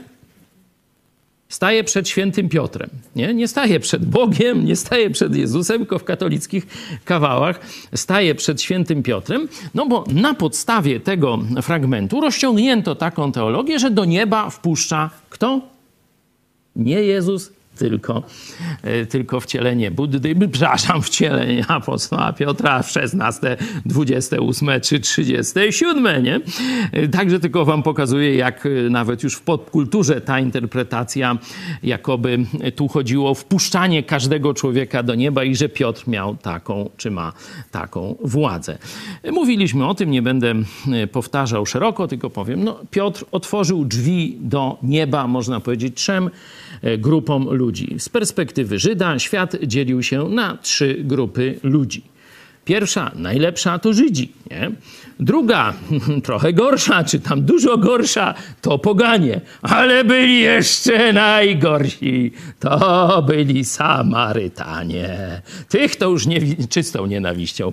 Staje 1.49 1.83
przed 1.83 2.09
świętym 2.09 2.49
Piotrem. 2.49 2.89
Nie? 3.15 3.33
nie 3.33 3.47
staje 3.47 3.79
przed 3.79 4.05
Bogiem, 4.05 4.65
nie 4.65 4.75
staje 4.75 5.09
przed 5.09 5.35
Jezusem, 5.35 5.77
tylko 5.77 5.99
w 5.99 6.03
katolickich 6.03 6.67
kawałach 7.05 7.59
staje 7.95 8.35
przed 8.35 8.61
świętym 8.61 9.03
Piotrem, 9.03 9.47
no 9.75 9.85
bo 9.85 10.03
na 10.13 10.33
podstawie 10.33 10.99
tego 10.99 11.39
fragmentu 11.61 12.21
rozciągnięto 12.21 12.95
taką 12.95 13.31
teologię, 13.31 13.79
że 13.79 13.91
do 13.91 14.05
nieba 14.05 14.49
wpuszcza 14.49 15.09
kto? 15.29 15.61
Nie 16.75 17.03
Jezus, 17.03 17.51
tylko, 17.79 18.23
e, 18.83 19.05
tylko 19.05 19.39
wcielenie 19.39 19.91
Buddy, 19.91 20.35
przepraszam, 20.51 21.01
wcielenie 21.01 21.65
apostoła 21.67 22.33
Piotra 22.33 22.83
w 22.83 22.91
16, 22.91 23.57
28 23.85 24.81
czy 24.81 24.99
37, 24.99 26.23
nie? 26.23 26.39
E, 26.91 27.07
także 27.07 27.39
tylko 27.39 27.65
wam 27.65 27.83
pokazuję, 27.83 28.35
jak 28.35 28.65
e, 28.65 28.69
nawet 28.89 29.23
już 29.23 29.35
w 29.35 29.41
popkulturze 29.41 30.21
ta 30.21 30.39
interpretacja, 30.39 31.37
jakoby 31.83 32.45
tu 32.75 32.87
chodziło 32.87 33.29
o 33.29 33.33
wpuszczanie 33.33 34.03
każdego 34.03 34.53
człowieka 34.53 35.03
do 35.03 35.15
nieba 35.15 35.43
i 35.43 35.55
że 35.55 35.69
Piotr 35.69 36.07
miał 36.07 36.35
taką, 36.35 36.89
czy 36.97 37.11
ma 37.11 37.33
taką 37.71 38.15
władzę. 38.23 38.77
Mówiliśmy 39.31 39.87
o 39.87 39.95
tym, 39.95 40.11
nie 40.11 40.21
będę 40.21 40.53
powtarzał 41.11 41.65
szeroko, 41.65 42.07
tylko 42.07 42.29
powiem, 42.29 42.63
no 42.63 42.79
Piotr 42.91 43.25
otworzył 43.31 43.85
drzwi 43.85 44.37
do 44.39 44.77
nieba, 44.83 45.27
można 45.27 45.59
powiedzieć, 45.59 45.97
trzem 45.97 46.29
grupom 46.97 47.49
ludzi. 47.49 47.68
Z 47.97 48.09
perspektywy 48.09 48.79
Żyda 48.79 49.19
świat 49.19 49.55
dzielił 49.63 50.03
się 50.03 50.29
na 50.29 50.57
trzy 50.57 50.95
grupy 51.03 51.59
ludzi. 51.63 52.03
Pierwsza, 52.69 53.11
najlepsza 53.15 53.79
to 53.79 53.93
Żydzi. 53.93 54.31
Nie? 54.51 54.71
Druga, 55.19 55.73
trochę 56.23 56.53
gorsza, 56.53 57.03
czy 57.03 57.19
tam 57.19 57.41
dużo 57.41 57.77
gorsza, 57.77 58.33
to 58.61 58.79
poganie. 58.79 59.41
Ale 59.61 60.03
byli 60.03 60.39
jeszcze 60.39 61.13
najgorsi. 61.13 62.31
To 62.59 63.23
byli 63.27 63.65
Samarytanie. 63.65 65.41
Tych 65.69 65.95
to 65.95 66.09
już 66.09 66.25
nie, 66.25 66.39
czystą 66.69 67.05
nienawiścią 67.05 67.71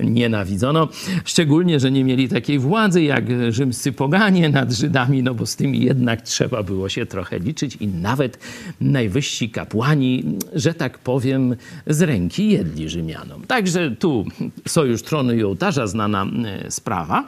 nienawidzono. 0.00 0.88
Szczególnie, 1.24 1.80
że 1.80 1.90
nie 1.90 2.04
mieli 2.04 2.28
takiej 2.28 2.58
władzy 2.58 3.02
jak 3.02 3.24
rzymscy 3.52 3.92
poganie 3.92 4.48
nad 4.48 4.72
Żydami, 4.72 5.22
no 5.22 5.34
bo 5.34 5.46
z 5.46 5.56
tymi 5.56 5.84
jednak 5.84 6.22
trzeba 6.22 6.62
było 6.62 6.88
się 6.88 7.06
trochę 7.06 7.38
liczyć 7.38 7.76
i 7.80 7.88
nawet 7.88 8.38
najwyżsi 8.80 9.50
kapłani, 9.50 10.24
że 10.52 10.74
tak 10.74 10.98
powiem, 10.98 11.56
z 11.86 12.02
ręki 12.02 12.48
jedli 12.48 12.88
Rzymianom. 12.88 13.46
Także 13.46 13.90
tu 13.90 14.24
sojusz 14.68 15.02
tronu 15.02 15.34
i 15.34 15.44
ołtarza, 15.44 15.86
znana 15.86 16.26
e, 16.46 16.70
sprawa. 16.70 17.24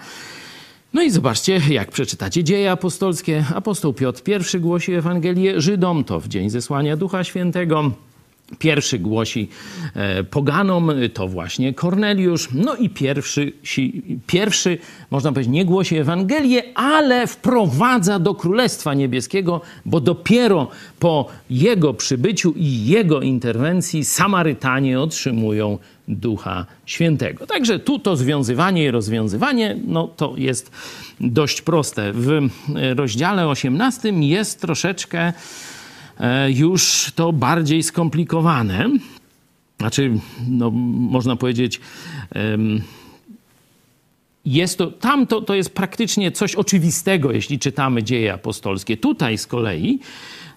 No 0.93 1.03
i 1.03 1.11
zobaczcie, 1.11 1.61
jak 1.71 1.91
przeczytacie 1.91 2.45
dzieje 2.45 2.73
apostolskie. 2.73 3.45
Apostoł 3.55 3.93
Piotr 3.93 4.23
I 4.57 4.61
głosi 4.61 4.93
Ewangelię 4.93 5.61
Żydom, 5.61 6.05
to 6.05 6.21
w 6.21 6.29
dzień 6.29 6.51
zesłania 6.51 6.97
Ducha 6.97 7.25
Świętego. 7.25 7.93
Pierwszy 8.59 8.99
głosi 8.99 9.49
e, 9.95 10.25
poganom, 10.25 10.93
to 11.15 11.29
właśnie 11.29 11.75
Korneliusz. 11.75 12.49
No 12.55 12.77
i 12.77 12.91
pierwszy, 12.91 13.53
pierwszy, 14.27 14.79
można 15.11 15.33
powiedzieć, 15.33 15.53
nie 15.53 15.65
głosi 15.65 15.97
Ewangelię, 15.97 16.63
ale 16.75 17.27
wprowadza 17.27 18.19
do 18.19 18.35
Królestwa 18.35 18.95
Niebieskiego, 18.95 19.61
bo 19.87 20.01
dopiero 20.01 20.69
po 20.99 21.29
jego 21.51 21.95
przybyciu 21.95 22.55
i 22.57 22.87
jego 22.87 23.21
interwencji 23.21 24.05
Samarytanie 24.05 25.01
otrzymują 25.01 25.79
Ducha 26.09 26.67
Świętego. 26.87 27.47
Także 27.47 27.79
tu 27.79 27.99
to 27.99 28.17
związywanie 28.17 28.85
i 28.85 28.91
rozwiązywanie, 28.91 29.77
no 29.87 30.09
to 30.09 30.35
jest 30.37 30.71
dość 31.21 31.63
proste. 31.63 32.13
W 32.13 32.49
rozdziale 32.97 33.49
18 33.49 34.09
jest 34.09 34.61
troszeczkę 34.61 35.19
e, 35.21 35.33
już 36.49 37.13
to 37.15 37.33
bardziej 37.33 37.83
skomplikowane. 37.83 38.91
Znaczy, 39.79 40.13
no, 40.49 40.71
można 41.11 41.37
powiedzieć, 41.37 41.81
jest 44.45 44.79
to, 44.79 44.87
tam 44.87 45.27
to, 45.27 45.41
to 45.41 45.55
jest 45.55 45.75
praktycznie 45.75 46.33
coś 46.33 46.55
oczywistego, 46.55 47.33
jeśli 47.33 47.59
czytamy 47.59 48.03
dzieje 48.03 48.33
apostolskie. 48.33 48.97
Tutaj 48.97 49.39
z 49.39 49.47
kolei, 49.47 49.99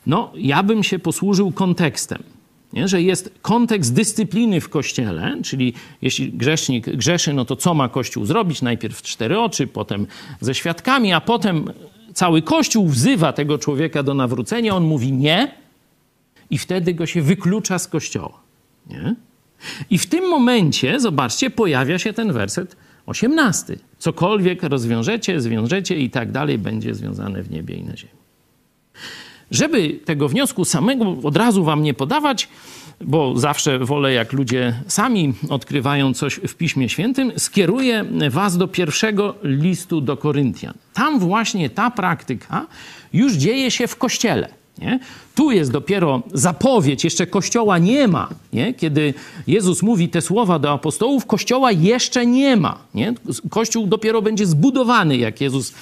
no, 0.08 0.32
ja 0.36 0.64
bym 0.64 0.84
się 0.84 1.00
posłużył 1.00 1.52
kontekstem 1.52 2.24
nie? 2.74 2.88
że 2.88 3.02
jest 3.02 3.34
kontekst 3.42 3.94
dyscypliny 3.94 4.62
w 4.62 4.70
kościele, 4.70 5.38
czyli 5.44 5.74
jeśli 6.02 6.32
grzesznik 6.32 6.90
grzeszy, 6.90 7.34
no 7.34 7.46
to 7.46 7.56
co 7.56 7.74
ma 7.74 7.90
kościół 7.90 8.26
zrobić? 8.26 8.62
Najpierw 8.62 9.02
cztery 9.02 9.40
oczy, 9.40 9.68
potem 9.68 10.08
ze 10.42 10.56
świadkami, 10.56 11.14
a 11.14 11.22
potem 11.22 11.70
cały 12.14 12.42
kościół 12.42 12.88
wzywa 12.88 13.34
tego 13.34 13.58
człowieka 13.58 14.04
do 14.04 14.14
nawrócenia, 14.14 14.76
on 14.76 14.84
mówi 14.84 15.12
nie 15.12 15.52
i 16.50 16.58
wtedy 16.58 16.94
go 16.94 17.06
się 17.06 17.22
wyklucza 17.22 17.80
z 17.80 17.88
kościoła. 17.88 18.40
Nie? 18.90 19.16
I 19.90 19.98
w 19.98 20.06
tym 20.06 20.30
momencie, 20.30 21.00
zobaczcie, 21.00 21.50
pojawia 21.50 22.00
się 22.00 22.14
ten 22.14 22.34
werset 22.34 22.76
osiemnasty. 23.06 23.80
Cokolwiek 24.00 24.64
rozwiążecie, 24.64 25.42
zwiążecie 25.42 25.98
i 25.98 26.10
tak 26.10 26.32
dalej, 26.32 26.58
będzie 26.58 26.96
związane 26.96 27.44
w 27.44 27.52
niebie 27.52 27.76
i 27.76 27.84
na 27.84 27.98
ziemi. 27.98 28.23
Żeby 29.54 30.00
tego 30.06 30.30
wniosku 30.30 30.66
samego 30.66 31.16
od 31.24 31.38
razu 31.38 31.64
wam 31.64 31.84
nie 31.84 31.94
podawać, 31.94 32.48
bo 33.02 33.40
zawsze 33.40 33.80
wolę, 33.80 34.14
jak 34.14 34.34
ludzie 34.34 34.82
sami 34.88 35.34
odkrywają 35.50 36.14
coś 36.14 36.34
w 36.34 36.56
Piśmie 36.56 36.90
Świętym, 36.90 37.32
skieruję 37.38 38.06
was 38.30 38.58
do 38.58 38.68
pierwszego 38.68 39.36
listu 39.44 40.02
do 40.02 40.18
Koryntian. 40.18 40.74
Tam 40.94 41.20
właśnie 41.20 41.70
ta 41.70 41.92
praktyka 41.92 42.66
już 43.14 43.34
dzieje 43.34 43.72
się 43.72 43.88
w 43.88 43.96
Kościele. 43.96 44.50
Nie? 44.78 45.00
Tu 45.36 45.52
jest 45.52 45.72
dopiero 45.72 46.24
zapowiedź, 46.34 47.04
jeszcze 47.04 47.28
kościoła 47.28 47.78
nie 47.78 48.08
ma. 48.08 48.30
Nie? 48.54 48.74
Kiedy 48.74 49.14
Jezus 49.48 49.84
mówi 49.84 50.10
te 50.10 50.22
słowa 50.22 50.60
do 50.60 50.72
apostołów, 50.72 51.26
kościoła 51.26 51.72
jeszcze 51.72 52.26
nie 52.26 52.58
ma. 52.58 52.78
Nie? 52.96 53.14
Kościół 53.50 53.88
dopiero 53.88 54.22
będzie 54.22 54.46
zbudowany, 54.46 55.18
jak 55.18 55.42
Jezus 55.42 55.74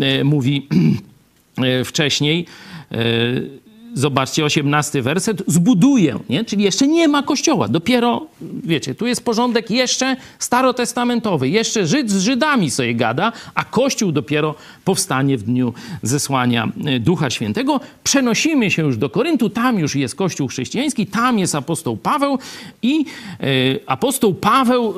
e, 0.00 0.24
mówi 0.24 0.68
e, 1.58 1.84
wcześniej. 1.84 2.46
E, 2.90 3.60
zobaczcie, 3.94 4.44
18 4.44 5.02
werset, 5.02 5.42
zbuduję, 5.46 6.18
nie? 6.28 6.44
czyli 6.44 6.64
jeszcze 6.64 6.86
nie 6.86 7.08
ma 7.08 7.22
kościoła. 7.22 7.68
Dopiero, 7.68 8.26
wiecie, 8.64 8.94
tu 8.94 9.06
jest 9.06 9.24
porządek 9.24 9.70
jeszcze 9.70 10.16
starotestamentowy, 10.38 11.48
jeszcze 11.48 11.86
Żyd 11.86 12.10
z 12.10 12.22
Żydami 12.22 12.70
sobie 12.70 12.94
gada, 12.94 13.32
a 13.54 13.64
kościół 13.64 14.12
dopiero 14.12 14.54
powstanie 14.84 15.38
w 15.38 15.42
dniu 15.42 15.74
zesłania 16.02 16.68
e, 16.86 17.00
Ducha 17.00 17.30
Świętego. 17.30 17.80
Przenosimy 18.04 18.70
się 18.70 18.82
już 18.82 18.96
do 18.96 19.10
Koryntu, 19.10 19.50
tam 19.50 19.78
już 19.78 19.94
jest 19.94 20.14
kościół 20.14 20.48
chrześcijański, 20.48 21.06
tam 21.06 21.38
jest 21.38 21.54
apostoł 21.54 21.96
Paweł 21.96 22.38
i 22.82 23.04
e, 23.40 23.44
apostoł 23.86 24.34
Paweł 24.34 24.94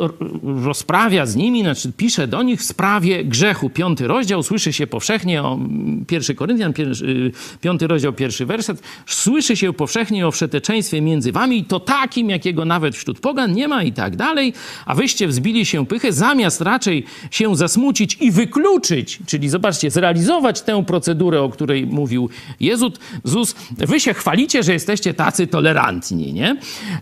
rozprawia 0.65 1.27
z 1.27 1.37
nimi, 1.37 1.63
znaczy 1.63 1.93
pisze 1.97 2.27
do 2.27 2.43
nich 2.43 2.61
w 2.61 2.65
sprawie 2.65 3.25
grzechu. 3.25 3.71
Piąty 3.71 4.07
rozdział, 4.07 4.43
słyszy 4.43 4.73
się 4.73 4.87
powszechnie 4.87 5.43
o 5.43 5.59
pierwszy 6.07 6.35
Koryntian, 6.35 6.73
piąty 7.61 7.87
rozdział, 7.87 8.13
pierwszy 8.13 8.47
werset, 8.47 8.82
słyszy 9.07 9.57
się 9.57 9.73
powszechnie 9.73 10.27
o 10.27 10.31
wszeteczeństwie 10.31 11.01
między 11.01 11.33
wami 11.33 11.65
to 11.65 11.81
takim, 11.81 12.31
jakiego 12.31 12.65
nawet 12.65 12.97
wśród 12.97 13.21
pogan 13.21 13.53
nie 13.53 13.69
ma 13.69 13.83
i 13.83 13.93
tak 13.93 14.17
dalej, 14.17 14.53
a 14.87 14.95
wyście 14.95 15.29
wzbili 15.29 15.67
się 15.67 15.87
pychę, 15.87 16.13
zamiast 16.13 16.61
raczej 16.61 17.05
się 17.31 17.57
zasmucić 17.57 18.17
i 18.21 18.31
wykluczyć, 18.31 19.19
czyli 19.27 19.49
zobaczcie, 19.49 19.91
zrealizować 19.91 20.63
tę 20.63 20.85
procedurę, 20.85 21.43
o 21.43 21.49
której 21.49 21.87
mówił 21.87 22.29
Jezus, 22.61 22.93
Zus, 23.25 23.55
wy 23.79 24.01
się 24.01 24.15
chwalicie, 24.15 24.63
że 24.63 24.73
jesteście 24.73 25.15
tacy 25.15 25.47
tolerantni, 25.47 26.33
nie? 26.33 26.57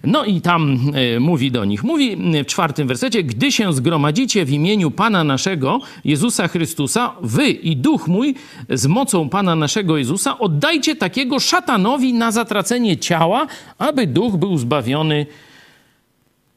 No 0.04 0.25
i 0.25 0.40
tam 0.40 0.78
y, 1.16 1.20
mówi 1.20 1.50
do 1.50 1.64
nich, 1.64 1.84
mówi 1.84 2.16
w 2.16 2.46
czwartym 2.46 2.88
wersecie, 2.88 3.22
gdy 3.22 3.52
się 3.52 3.72
zgromadzicie 3.72 4.44
w 4.44 4.50
imieniu 4.50 4.90
Pana 4.90 5.25
naszego, 5.25 5.80
Jezusa 6.04 6.49
Chrystusa, 6.49 7.12
wy 7.22 7.49
i 7.49 7.76
duch 7.76 8.08
mój 8.08 8.34
z 8.68 8.87
mocą 8.87 9.28
Pana 9.28 9.56
naszego 9.56 9.99
Jezusa, 9.99 10.38
oddajcie 10.38 10.96
takiego 10.96 11.40
szatanowi 11.70 12.14
na 12.14 12.32
zatracenie 12.32 12.96
ciała, 12.96 13.46
aby 13.78 14.06
duch 14.06 14.36
był 14.36 14.58
zbawiony 14.58 15.26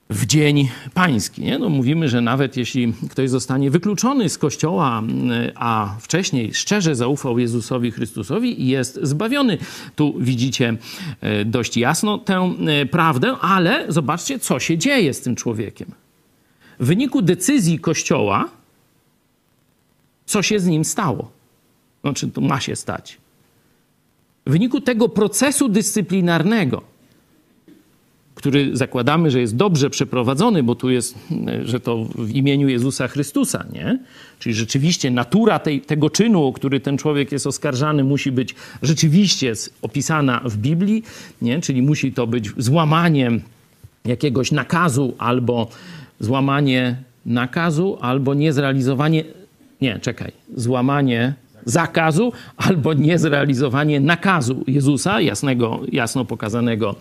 w 0.09 0.25
dzień 0.25 0.69
pański. 0.93 1.41
Nie? 1.41 1.59
No 1.59 1.69
mówimy, 1.69 2.09
że 2.09 2.21
nawet 2.21 2.57
jeśli 2.57 2.93
ktoś 3.09 3.29
zostanie 3.29 3.71
wykluczony 3.71 4.29
z 4.29 4.37
kościoła, 4.37 5.01
a 5.55 5.95
wcześniej 5.99 6.53
szczerze 6.53 6.95
zaufał 6.95 7.39
Jezusowi 7.39 7.91
Chrystusowi 7.91 8.67
jest 8.67 8.99
zbawiony. 9.01 9.57
Tu 9.95 10.13
widzicie 10.19 10.77
e, 11.21 11.45
dość 11.45 11.77
jasno 11.77 12.17
tę 12.17 12.53
e, 12.67 12.85
prawdę, 12.85 13.35
ale 13.41 13.85
zobaczcie, 13.91 14.39
co 14.39 14.59
się 14.59 14.77
dzieje 14.77 15.13
z 15.13 15.21
tym 15.21 15.35
człowiekiem. 15.35 15.91
W 16.79 16.85
wyniku 16.85 17.21
decyzji 17.21 17.79
kościoła, 17.79 18.49
co 20.25 20.41
się 20.41 20.59
z 20.59 20.65
nim 20.65 20.85
stało? 20.85 21.31
Znaczy, 22.01 22.27
to 22.27 22.41
ma 22.41 22.59
się 22.59 22.75
stać. 22.75 23.22
W 24.45 24.51
wyniku 24.51 24.81
tego 24.81 25.09
procesu 25.09 25.69
dyscyplinarnego, 25.69 26.81
który 28.35 28.77
zakładamy, 28.77 29.31
że 29.31 29.39
jest 29.39 29.55
dobrze 29.55 29.89
przeprowadzony, 29.89 30.63
bo 30.63 30.75
tu 30.75 30.89
jest, 30.89 31.15
że 31.65 31.79
to 31.79 32.05
w 32.15 32.31
imieniu 32.31 32.67
Jezusa 32.67 33.07
Chrystusa, 33.07 33.65
nie? 33.73 33.99
Czyli 34.39 34.55
rzeczywiście 34.55 35.11
natura 35.11 35.59
tej, 35.59 35.81
tego 35.81 36.09
czynu, 36.09 36.43
o 36.43 36.53
który 36.53 36.79
ten 36.79 36.97
człowiek 36.97 37.31
jest 37.31 37.47
oskarżany, 37.47 38.03
musi 38.03 38.31
być 38.31 38.55
rzeczywiście 38.81 39.53
opisana 39.81 40.41
w 40.45 40.57
Biblii, 40.57 41.03
nie? 41.41 41.61
Czyli 41.61 41.81
musi 41.81 42.11
to 42.11 42.27
być 42.27 42.49
złamaniem 42.57 43.41
jakiegoś 44.05 44.51
nakazu 44.51 45.13
albo 45.17 45.69
złamanie 46.19 46.97
nakazu, 47.25 47.97
albo 48.01 48.33
niezrealizowanie, 48.33 49.23
nie, 49.81 49.99
czekaj, 49.99 50.31
złamanie 50.55 51.33
zakazu 51.65 52.31
albo 52.57 52.93
niezrealizowanie 52.93 53.99
nakazu 53.99 54.63
Jezusa, 54.67 55.21
jasnego, 55.21 55.79
jasno 55.91 56.25
pokazanego 56.25 56.95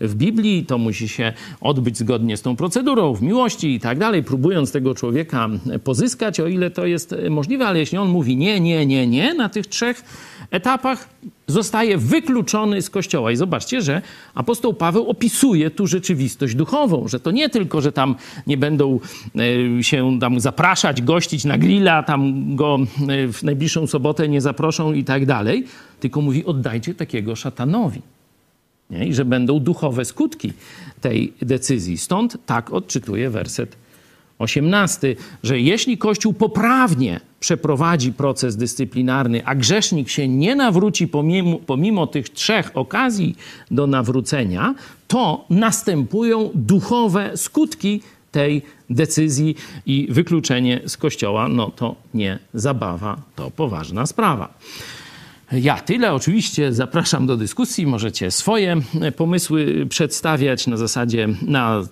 w 0.00 0.14
Biblii. 0.14 0.66
To 0.66 0.78
musi 0.78 1.08
się 1.08 1.32
odbyć 1.60 1.98
zgodnie 1.98 2.36
z 2.36 2.42
tą 2.42 2.56
procedurą, 2.56 3.14
w 3.14 3.22
miłości 3.22 3.74
i 3.74 3.80
tak 3.80 3.98
dalej, 3.98 4.22
próbując 4.22 4.72
tego 4.72 4.94
człowieka 4.94 5.48
pozyskać, 5.84 6.40
o 6.40 6.46
ile 6.46 6.70
to 6.70 6.86
jest 6.86 7.14
możliwe, 7.30 7.66
ale 7.66 7.78
jeśli 7.78 7.98
on 7.98 8.08
mówi 8.08 8.36
nie, 8.36 8.60
nie, 8.60 8.86
nie, 8.86 9.06
nie 9.06 9.34
na 9.34 9.48
tych 9.48 9.66
trzech 9.66 10.02
etapach, 10.50 11.08
zostaje 11.46 11.98
wykluczony 11.98 12.82
z 12.82 12.90
kościoła. 12.90 13.32
I 13.32 13.36
zobaczcie, 13.36 13.82
że 13.82 14.02
apostoł 14.34 14.74
Paweł 14.74 15.10
opisuje 15.10 15.70
tu 15.70 15.86
rzeczywistość 15.86 16.54
duchową, 16.54 17.08
że 17.08 17.20
to 17.20 17.30
nie 17.30 17.48
tylko, 17.48 17.80
że 17.80 17.92
tam 17.92 18.14
nie 18.46 18.56
będą 18.56 19.00
e, 19.78 19.82
się 19.84 20.18
tam 20.20 20.40
zapraszać, 20.40 21.02
gościć 21.02 21.44
na 21.44 21.58
grilla, 21.58 22.02
tam 22.02 22.56
go 22.56 22.78
e, 23.08 23.32
w 23.32 23.42
najbliższą 23.42 23.86
sobotę 23.86 24.28
nie 24.28 24.40
zaproszą 24.40 24.92
i 24.92 25.04
tak 25.04 25.26
dalej, 25.26 25.64
tylko 26.00 26.20
mówi 26.20 26.44
oddajcie 26.44 26.94
takiego 26.94 27.36
szatanowi. 27.36 28.02
Nie? 28.90 29.06
I 29.06 29.14
że 29.14 29.24
będą 29.24 29.60
duchowe 29.60 30.04
skutki 30.04 30.52
tej 31.00 31.32
decyzji. 31.42 31.98
Stąd 31.98 32.36
tak 32.46 32.72
odczytuje 32.72 33.30
werset 33.30 33.76
18, 34.38 35.16
że 35.42 35.60
jeśli 35.60 35.98
Kościół 35.98 36.32
poprawnie 36.32 37.20
przeprowadzi 37.40 38.12
proces 38.12 38.56
dyscyplinarny, 38.56 39.46
a 39.46 39.54
grzesznik 39.54 40.08
się 40.08 40.28
nie 40.28 40.54
nawróci 40.54 41.08
pomimo, 41.08 41.58
pomimo 41.58 42.06
tych 42.06 42.28
trzech 42.28 42.70
okazji 42.74 43.36
do 43.70 43.86
nawrócenia, 43.86 44.74
to 45.08 45.44
następują 45.50 46.50
duchowe 46.54 47.36
skutki 47.36 48.00
tej 48.32 48.62
decyzji 48.90 49.56
i 49.86 50.06
wykluczenie 50.10 50.80
z 50.86 50.96
kościoła, 50.96 51.48
no 51.48 51.70
to 51.70 51.94
nie 52.14 52.38
zabawa, 52.54 53.16
to 53.36 53.50
poważna 53.50 54.06
sprawa. 54.06 54.54
Ja 55.52 55.78
tyle. 55.78 56.12
Oczywiście 56.12 56.72
zapraszam 56.72 57.26
do 57.26 57.36
dyskusji. 57.36 57.86
Możecie 57.86 58.30
swoje 58.30 58.76
pomysły 59.16 59.86
przedstawiać 59.88 60.66
na 60.66 60.76
zasadzie, 60.76 61.28
na 61.42 61.82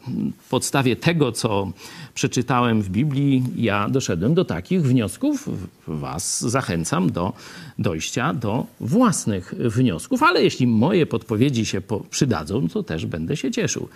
podstawie 0.51 0.97
tego, 0.97 1.33
co 1.33 1.73
przeczytałem 2.15 2.83
w 2.83 2.89
Biblii. 2.89 3.45
Ja 3.57 3.89
doszedłem 3.89 4.35
do 4.35 4.45
takich 4.45 4.83
wniosków. 4.83 5.49
Was 5.87 6.41
zachęcam 6.41 7.13
do 7.13 7.33
dojścia 7.79 8.35
do 8.35 8.67
własnych 8.81 9.55
wniosków, 9.59 10.23
ale 10.23 10.43
jeśli 10.43 10.67
moje 10.67 11.07
podpowiedzi 11.07 11.67
się 11.67 11.83
przydadzą, 12.11 12.69
to 12.69 12.83
też 12.83 13.07
będę 13.07 13.37
się 13.37 13.51
cieszył. 13.51 13.89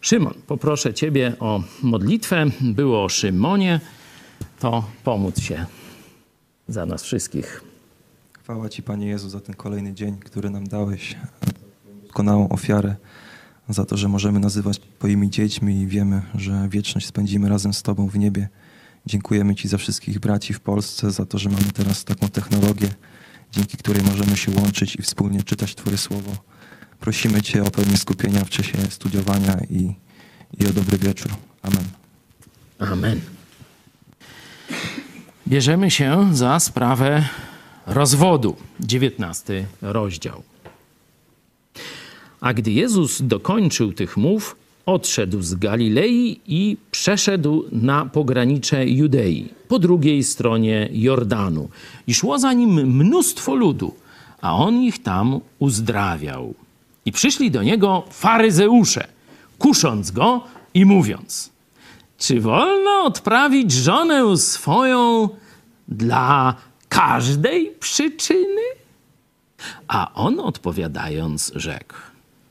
Szymon, 0.00 0.34
poproszę 0.46 0.94
Ciebie 0.94 1.32
o 1.40 1.62
modlitwę. 1.82 2.46
Było 2.60 3.04
o 3.04 3.08
Szymonie, 3.08 3.80
to 4.60 4.84
pomóc 5.04 5.40
się 5.40 5.66
za 6.68 6.86
nas 6.86 7.02
wszystkich. 7.02 7.73
Chwała 8.44 8.68
Ci, 8.68 8.82
Panie 8.82 9.06
Jezu, 9.06 9.28
za 9.28 9.40
ten 9.40 9.54
kolejny 9.54 9.94
dzień, 9.94 10.18
który 10.18 10.50
nam 10.50 10.68
dałeś, 10.68 11.16
doskonałą 12.02 12.48
ofiarę, 12.48 12.96
za 13.68 13.84
to, 13.84 13.96
że 13.96 14.08
możemy 14.08 14.40
nazywać 14.40 14.80
Twoimi 14.98 15.30
dziećmi 15.30 15.80
i 15.80 15.86
wiemy, 15.86 16.22
że 16.34 16.68
wieczność 16.68 17.06
spędzimy 17.06 17.48
razem 17.48 17.74
z 17.74 17.82
Tobą 17.82 18.08
w 18.08 18.18
niebie. 18.18 18.48
Dziękujemy 19.06 19.54
Ci 19.54 19.68
za 19.68 19.78
wszystkich 19.78 20.18
braci 20.18 20.54
w 20.54 20.60
Polsce, 20.60 21.10
za 21.10 21.26
to, 21.26 21.38
że 21.38 21.50
mamy 21.50 21.64
teraz 21.74 22.04
taką 22.04 22.28
technologię, 22.28 22.88
dzięki 23.52 23.76
której 23.76 24.02
możemy 24.02 24.36
się 24.36 24.52
łączyć 24.52 24.96
i 24.96 25.02
wspólnie 25.02 25.42
czytać 25.42 25.74
Twoje 25.74 25.98
słowo. 25.98 26.30
Prosimy 27.00 27.42
Cię 27.42 27.62
o 27.62 27.70
pełnię 27.70 27.96
skupienia 27.96 28.44
w 28.44 28.50
czasie 28.50 28.78
studiowania 28.90 29.56
i, 29.70 29.94
i 30.60 30.66
o 30.66 30.72
dobry 30.72 30.98
wieczór. 30.98 31.32
Amen. 31.62 31.84
Amen. 32.78 33.20
Bierzemy 35.48 35.90
się 35.90 36.28
za 36.32 36.60
sprawę 36.60 37.24
rozwodu. 37.86 38.56
19 38.80 39.66
rozdział. 39.82 40.42
A 42.40 42.54
gdy 42.54 42.72
Jezus 42.72 43.22
dokończył 43.22 43.92
tych 43.92 44.16
mów, 44.16 44.56
odszedł 44.86 45.42
z 45.42 45.54
Galilei 45.54 46.40
i 46.46 46.76
przeszedł 46.90 47.64
na 47.72 48.06
pogranicze 48.06 48.88
Judei, 48.88 49.48
po 49.68 49.78
drugiej 49.78 50.24
stronie 50.24 50.88
Jordanu. 50.92 51.68
I 52.06 52.14
szło 52.14 52.38
za 52.38 52.52
nim 52.52 52.70
mnóstwo 52.70 53.54
ludu, 53.54 53.94
a 54.40 54.56
on 54.56 54.82
ich 54.82 55.02
tam 55.02 55.40
uzdrawiał. 55.58 56.54
I 57.06 57.12
przyszli 57.12 57.50
do 57.50 57.62
niego 57.62 58.04
faryzeusze, 58.10 59.06
kusząc 59.58 60.10
go 60.10 60.44
i 60.74 60.84
mówiąc: 60.84 61.50
Czy 62.18 62.40
wolno 62.40 63.04
odprawić 63.04 63.72
żonę 63.72 64.36
swoją 64.36 65.28
dla 65.88 66.54
każdej 66.94 67.72
przyczyny? 67.80 68.62
A 69.88 70.14
on 70.14 70.40
odpowiadając 70.40 71.52
rzekł: 71.54 71.94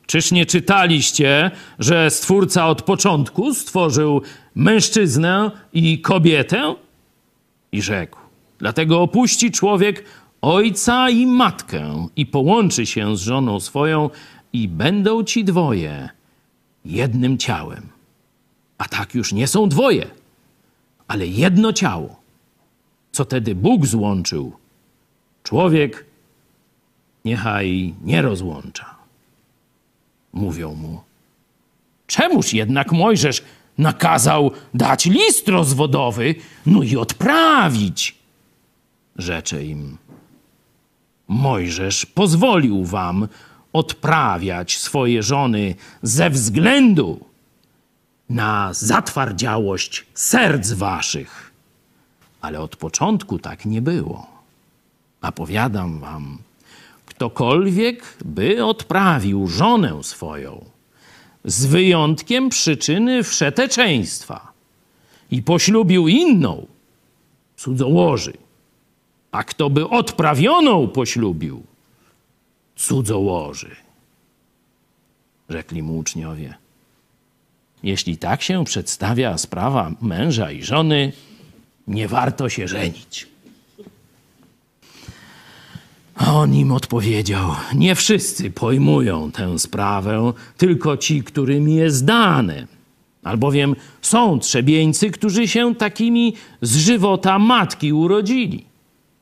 Czyż 0.05 0.31
nie 0.31 0.45
czytaliście, 0.45 1.51
że 1.79 2.09
Stwórca 2.09 2.67
od 2.67 2.81
początku 2.81 3.53
stworzył 3.53 4.21
mężczyznę 4.55 5.51
i 5.73 6.01
kobietę? 6.01 6.75
I 7.71 7.81
rzekł: 7.81 8.19
Dlatego 8.59 9.01
opuści 9.01 9.51
człowiek 9.51 10.05
ojca 10.41 11.09
i 11.09 11.25
matkę 11.25 12.07
i 12.15 12.25
połączy 12.25 12.85
się 12.85 13.17
z 13.17 13.21
żoną 13.21 13.59
swoją, 13.59 14.09
i 14.53 14.67
będą 14.67 15.23
ci 15.23 15.43
dwoje 15.43 16.09
jednym 16.85 17.37
ciałem. 17.37 17.89
A 18.77 18.87
tak 18.87 19.15
już 19.15 19.33
nie 19.33 19.47
są 19.47 19.69
dwoje, 19.69 20.05
ale 21.07 21.27
jedno 21.27 21.73
ciało 21.73 22.22
co 23.13 23.25
tedy 23.25 23.55
Bóg 23.55 23.85
złączył, 23.85 24.53
człowiek 25.43 26.05
niechaj 27.25 27.93
nie 28.03 28.21
rozłącza. 28.21 28.95
Mówią 30.33 30.75
mu, 30.75 31.01
czemuż 32.07 32.53
jednak 32.53 32.91
Mojżesz 32.91 33.43
nakazał 33.77 34.51
dać 34.73 35.05
list 35.05 35.47
rozwodowy, 35.47 36.35
no 36.65 36.83
i 36.83 36.95
odprawić? 36.95 38.15
Rzecze 39.15 39.65
im, 39.65 39.97
Mojżesz 41.27 42.05
pozwolił 42.05 42.85
wam 42.85 43.27
odprawiać 43.73 44.77
swoje 44.77 45.23
żony 45.23 45.75
ze 46.01 46.29
względu 46.29 47.25
na 48.29 48.73
zatwardziałość 48.73 50.05
serc 50.13 50.71
waszych 50.71 51.52
ale 52.43 52.59
od 52.59 52.75
początku 52.75 53.39
tak 53.39 53.65
nie 53.65 53.81
było. 53.81 54.27
A 55.21 55.31
powiadam 55.31 55.99
wam, 55.99 56.37
ktokolwiek 57.05 58.17
by 58.25 58.65
odprawił 58.65 59.47
żonę 59.47 60.03
swoją, 60.03 60.65
z 61.45 61.65
wyjątkiem 61.65 62.49
przyczyny 62.49 63.23
wszeteczeństwa 63.23 64.51
i 65.31 65.41
poślubił 65.41 66.07
inną, 66.07 66.67
cudzołoży. 67.57 68.33
A 69.31 69.43
kto 69.43 69.69
by 69.69 69.89
odprawioną 69.89 70.87
poślubił, 70.87 71.63
cudzołoży. 72.75 73.75
Rzekli 75.49 75.83
mu 75.83 75.97
uczniowie. 75.97 76.53
Jeśli 77.83 78.17
tak 78.17 78.41
się 78.41 78.65
przedstawia 78.65 79.37
sprawa 79.37 79.91
męża 80.01 80.51
i 80.51 80.63
żony, 80.63 81.11
nie 81.87 82.07
warto 82.07 82.49
się 82.49 82.67
żenić. 82.67 83.27
A 86.15 86.33
on 86.33 86.55
im 86.55 86.71
odpowiedział: 86.71 87.55
Nie 87.75 87.95
wszyscy 87.95 88.51
pojmują 88.51 89.31
tę 89.31 89.59
sprawę, 89.59 90.33
tylko 90.57 90.97
ci, 90.97 91.23
którym 91.23 91.69
jest 91.69 92.05
dane. 92.05 92.67
Albowiem 93.23 93.75
są 94.01 94.39
trzebieńcy, 94.39 95.11
którzy 95.11 95.47
się 95.47 95.75
takimi 95.75 96.33
z 96.61 96.77
żywota 96.77 97.39
matki 97.39 97.93
urodzili. 97.93 98.65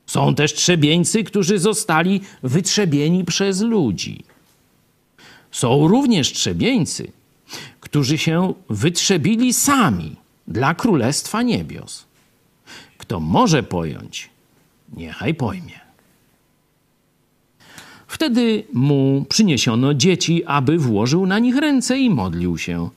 Są 0.06 0.34
też 0.34 0.54
trzebieńcy, 0.54 1.24
którzy 1.24 1.58
zostali 1.58 2.20
wytrzebieni 2.42 3.24
przez 3.24 3.60
ludzi. 3.60 4.24
Są 5.50 5.88
również 5.88 6.32
trzebieńcy, 6.32 7.12
którzy 7.80 8.18
się 8.18 8.54
wytrzebili 8.70 9.52
sami 9.52 10.16
dla 10.48 10.74
Królestwa 10.74 11.42
Niebios. 11.42 12.11
Kto 13.02 13.20
może 13.20 13.62
pojąć, 13.62 14.30
niechaj 14.96 15.34
pojmie. 15.34 15.80
Wtedy 18.06 18.64
mu 18.72 19.26
przyniesiono 19.28 19.94
dzieci, 19.94 20.44
aby 20.44 20.78
włożył 20.78 21.26
na 21.26 21.38
nich 21.38 21.56
ręce 21.56 21.98
i 21.98 22.10
modlił 22.10 22.58
się. 22.58 22.90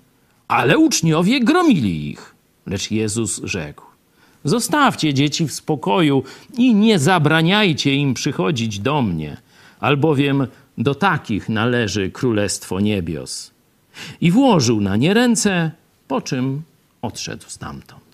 Ale 0.47 0.77
uczniowie 0.77 1.39
gromili 1.39 2.09
ich. 2.09 2.35
Lecz 2.65 2.91
Jezus 2.91 3.41
rzekł: 3.43 3.83
Zostawcie 4.43 5.13
dzieci 5.13 5.47
w 5.47 5.53
spokoju 5.53 6.23
i 6.57 6.75
nie 6.75 6.99
zabraniajcie 6.99 7.95
im 7.95 8.13
przychodzić 8.13 8.79
do 8.79 9.01
mnie, 9.01 9.37
albowiem 9.79 10.47
do 10.77 10.95
takich 10.95 11.49
należy 11.49 12.11
Królestwo 12.11 12.79
Niebios. 12.79 13.51
I 14.21 14.31
włożył 14.31 14.81
na 14.81 14.95
nie 14.95 15.13
ręce, 15.13 15.71
po 16.07 16.21
czym 16.21 16.61
odszedł 17.01 17.45
stamtąd. 17.47 18.04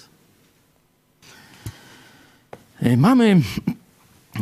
Mamy 2.97 3.41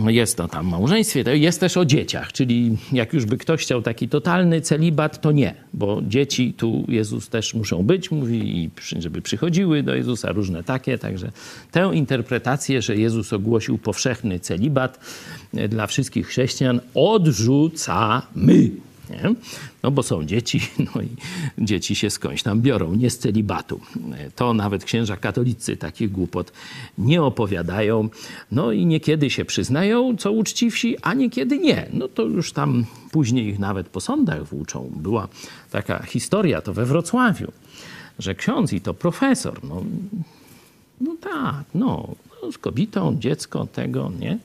jest 0.07 0.37
to 0.37 0.47
tam 0.47 0.67
małżeństwie, 0.67 1.23
jest 1.37 1.59
też 1.59 1.77
o 1.77 1.85
dzieciach, 1.85 2.33
czyli 2.33 2.77
jak 2.91 3.13
już 3.13 3.25
by 3.25 3.37
ktoś 3.37 3.61
chciał 3.61 3.81
taki 3.81 4.09
totalny 4.09 4.61
celibat, 4.61 5.21
to 5.21 5.31
nie, 5.31 5.55
bo 5.73 6.01
dzieci 6.07 6.53
tu 6.53 6.85
Jezus 6.87 7.29
też 7.29 7.53
muszą 7.53 7.83
być, 7.83 8.11
mówi, 8.11 8.57
i 8.57 8.69
żeby 8.99 9.21
przychodziły 9.21 9.83
do 9.83 9.95
Jezusa, 9.95 10.31
różne 10.31 10.63
takie, 10.63 10.97
także 10.97 11.31
tę 11.71 11.91
interpretację, 11.93 12.81
że 12.81 12.95
Jezus 12.95 13.33
ogłosił 13.33 13.77
powszechny 13.77 14.39
celibat 14.39 14.99
e, 15.53 15.67
dla 15.67 15.87
wszystkich 15.87 16.27
chrześcijan, 16.27 16.79
odrzucamy. 16.93 18.69
Nie? 19.09 19.35
No 19.83 19.91
bo 19.91 20.03
są 20.03 20.23
dzieci, 20.23 20.61
no 20.95 21.01
i 21.01 21.07
dzieci 21.65 21.95
się 21.95 22.09
skądś 22.09 22.43
tam 22.43 22.61
biorą, 22.61 22.95
nie 22.95 23.09
z 23.09 23.17
celibatu. 23.17 23.79
To 24.35 24.53
nawet 24.53 24.83
księża 24.83 25.17
katolicy 25.17 25.77
takich 25.77 26.11
głupot 26.11 26.51
nie 26.97 27.23
opowiadają. 27.23 28.09
No 28.51 28.71
i 28.71 28.85
niekiedy 28.85 29.29
się 29.29 29.45
przyznają, 29.45 30.17
co 30.17 30.31
uczciwsi, 30.31 30.97
a 31.01 31.13
niekiedy 31.13 31.57
nie. 31.57 31.89
No 31.93 32.07
to 32.07 32.23
już 32.23 32.53
tam 32.53 32.85
później 33.11 33.47
ich 33.47 33.59
nawet 33.59 33.89
po 33.89 34.01
sądach 34.01 34.43
włóczą. 34.43 34.91
Była 34.95 35.27
taka 35.71 36.03
historia, 36.03 36.61
to 36.61 36.73
we 36.73 36.85
Wrocławiu, 36.85 37.51
że 38.19 38.35
ksiądz 38.35 38.73
i 38.73 38.81
to 38.81 38.93
profesor, 38.93 39.63
no, 39.63 39.83
no 41.01 41.15
tak, 41.21 41.65
no, 41.75 42.15
no 42.43 42.51
z 42.51 42.57
kobietą, 42.57 43.17
dziecko, 43.19 43.65
tego, 43.65 44.11
nie? 44.19 44.37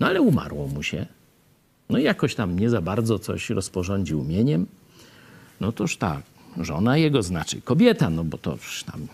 No 0.00 0.06
ale 0.06 0.22
umarło 0.22 0.68
mu 0.68 0.82
się. 0.82 1.06
No 1.90 1.98
i 1.98 2.02
jakoś 2.02 2.34
tam 2.34 2.58
nie 2.58 2.70
za 2.70 2.80
bardzo 2.80 3.18
coś 3.18 3.50
rozporządził 3.50 4.24
mieniem. 4.24 4.66
No 5.60 5.72
toż 5.72 5.96
tak, 5.96 6.22
żona 6.60 6.96
jego 6.96 7.22
znaczy 7.22 7.60
kobieta, 7.60 8.10
no 8.10 8.24
bo 8.24 8.38
to 8.38 8.58
tam 8.92 9.06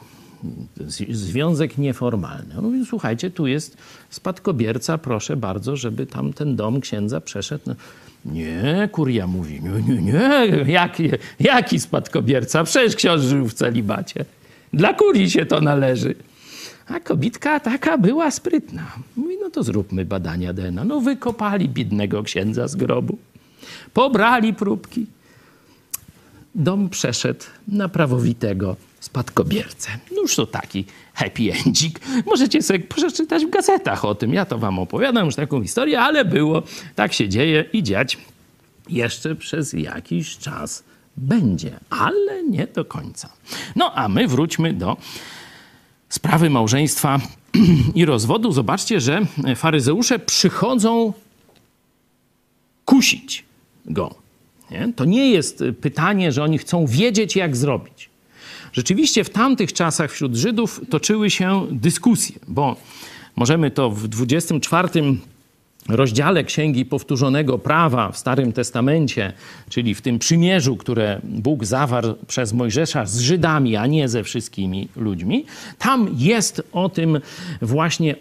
związek 1.11 1.79
nieformalny. 1.79 2.59
On 2.59 2.65
mówi, 2.65 2.87
słuchajcie, 2.87 3.31
tu 3.31 3.47
jest 3.47 3.77
spadkobierca, 4.11 4.99
proszę 4.99 5.37
bardzo, 5.37 5.77
żeby 5.77 6.07
tam 6.07 6.33
ten 6.33 6.57
dom 6.57 6.81
księdza 6.81 7.21
przeszedł. 7.21 7.63
No, 7.67 7.75
nie, 8.25 8.89
kuria 8.93 9.27
mówi, 9.27 9.61
nie, 9.63 9.95
nie, 9.95 10.03
nie, 10.03 10.73
jaki, 10.73 11.11
jaki 11.41 11.81
spadkobierca? 11.81 12.65
Przecież 12.65 12.97
ksiądz 12.97 13.23
żył 13.23 13.49
w 13.49 13.55
celibacie. 13.55 14.25
Dla 14.73 14.95
kurii 14.95 15.31
się 15.31 15.47
to 15.47 15.61
należy. 15.61 16.15
A 16.87 17.01
kobitka 17.01 17.61
taka 17.61 17.99
była 17.99 18.31
sprytna. 18.31 18.93
Mówi, 19.17 19.34
no 19.34 19.34
to 19.55 19.63
zróbmy 19.63 20.05
badania 20.05 20.53
DNA. 20.53 20.85
No 20.85 21.01
wykopali 21.01 21.69
biednego 21.69 22.23
księdza 22.23 22.69
z 22.69 22.77
grobu. 22.77 23.19
Pobrali 23.95 24.55
próbki. 24.55 25.07
Dom 26.55 26.89
przeszedł 26.89 27.45
na 27.69 27.89
prawowitego 27.89 28.77
spadkobiercę. 29.01 29.91
No 30.13 30.23
już 30.23 30.37
to 30.37 30.47
taki 30.47 30.85
happy 31.15 31.53
endzik. 31.67 32.01
Możecie 32.27 32.63
sobie 32.63 32.79
przeczytać 32.79 33.47
w 33.47 33.51
gazetach 33.51 34.05
o 34.05 34.15
tym. 34.15 34.35
Ja 34.35 34.45
to 34.45 34.59
wam 34.59 34.79
opowiadam 34.79 35.27
już 35.27 35.35
taką 35.35 35.63
historię, 35.63 36.01
ale 36.01 36.25
było. 36.25 36.63
Tak 36.95 37.13
się 37.13 37.29
dzieje 37.29 37.65
i 37.73 37.83
dziać 37.83 38.19
jeszcze 38.89 39.35
przez 39.35 39.73
jakiś 39.73 40.39
czas 40.39 40.85
będzie, 41.17 41.79
ale 41.91 42.43
nie 42.43 42.67
do 42.67 42.85
końca. 42.85 43.29
No 43.77 43.95
a 43.95 44.09
my 44.09 44.29
wróćmy 44.29 44.73
do 44.73 44.97
sprawy 46.09 46.51
małżeństwa 46.51 47.21
i 47.95 48.05
rozwodu, 48.05 48.53
zobaczcie, 48.53 49.01
że 49.01 49.27
faryzeusze 49.57 50.19
przychodzą 50.19 51.13
kusić 52.85 53.45
go. 53.87 54.15
Nie? 54.71 54.93
To 54.97 55.05
nie 55.05 55.31
jest 55.31 55.65
pytanie, 55.81 56.33
że 56.33 56.43
oni 56.43 56.59
chcą 56.59 56.87
wiedzieć, 56.87 57.37
jak 57.37 57.57
zrobić. 57.57 58.11
Rzeczywiście 58.73 59.25
w 59.25 59.31
tamtych 59.31 59.73
czasach 59.73 60.13
wśród 60.13 60.37
Żydów 60.37 60.81
toczyły 60.91 61.31
się 61.31 61.67
dyskusje, 61.71 62.37
bo 62.49 62.77
możemy 63.37 63.71
to 63.71 63.91
w 63.91 64.09
24 64.09 64.89
rozdziale 65.89 66.45
Księgi 66.45 66.85
Powtórzonego 66.85 67.59
Prawa 67.59 68.13
w 68.13 68.19
Starym 68.19 68.53
Testamencie, 68.53 69.33
czyli 69.69 69.95
w 69.95 70.03
tym 70.03 70.19
przymierzu, 70.19 70.77
które 70.77 71.21
Bóg 71.25 71.65
zawarł 71.65 72.15
przez 72.27 72.53
Mojżesza 72.53 73.07
z 73.07 73.21
Żydami, 73.21 73.77
a 73.77 73.87
nie 73.87 74.09
ze 74.09 74.25
wszystkimi 74.25 74.89
ludźmi, 74.97 75.45
tam 75.79 76.09
jest 76.19 76.63
o 76.73 76.89
tym 76.89 77.21
właśnie 77.63 78.15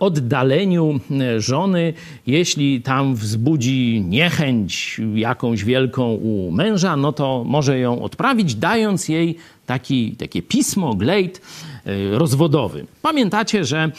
oddaleniu 0.00 1.00
e, 1.10 1.40
żony, 1.40 1.92
jeśli 2.26 2.82
tam 2.82 3.14
wzbudzi 3.14 4.04
niechęć 4.08 5.00
jakąś 5.14 5.64
wielką 5.64 6.14
u 6.14 6.50
męża, 6.52 6.96
no 6.96 7.12
to 7.12 7.44
może 7.46 7.78
ją 7.78 8.02
odprawić, 8.02 8.54
dając 8.54 9.08
jej 9.08 9.36
taki, 9.66 10.16
takie 10.16 10.42
pismo, 10.42 10.94
glejt, 10.94 11.40
E, 11.90 12.18
rozwodowy. 12.18 12.86
Pamiętacie, 13.02 13.64
że 13.64 13.78
e, 13.78 13.90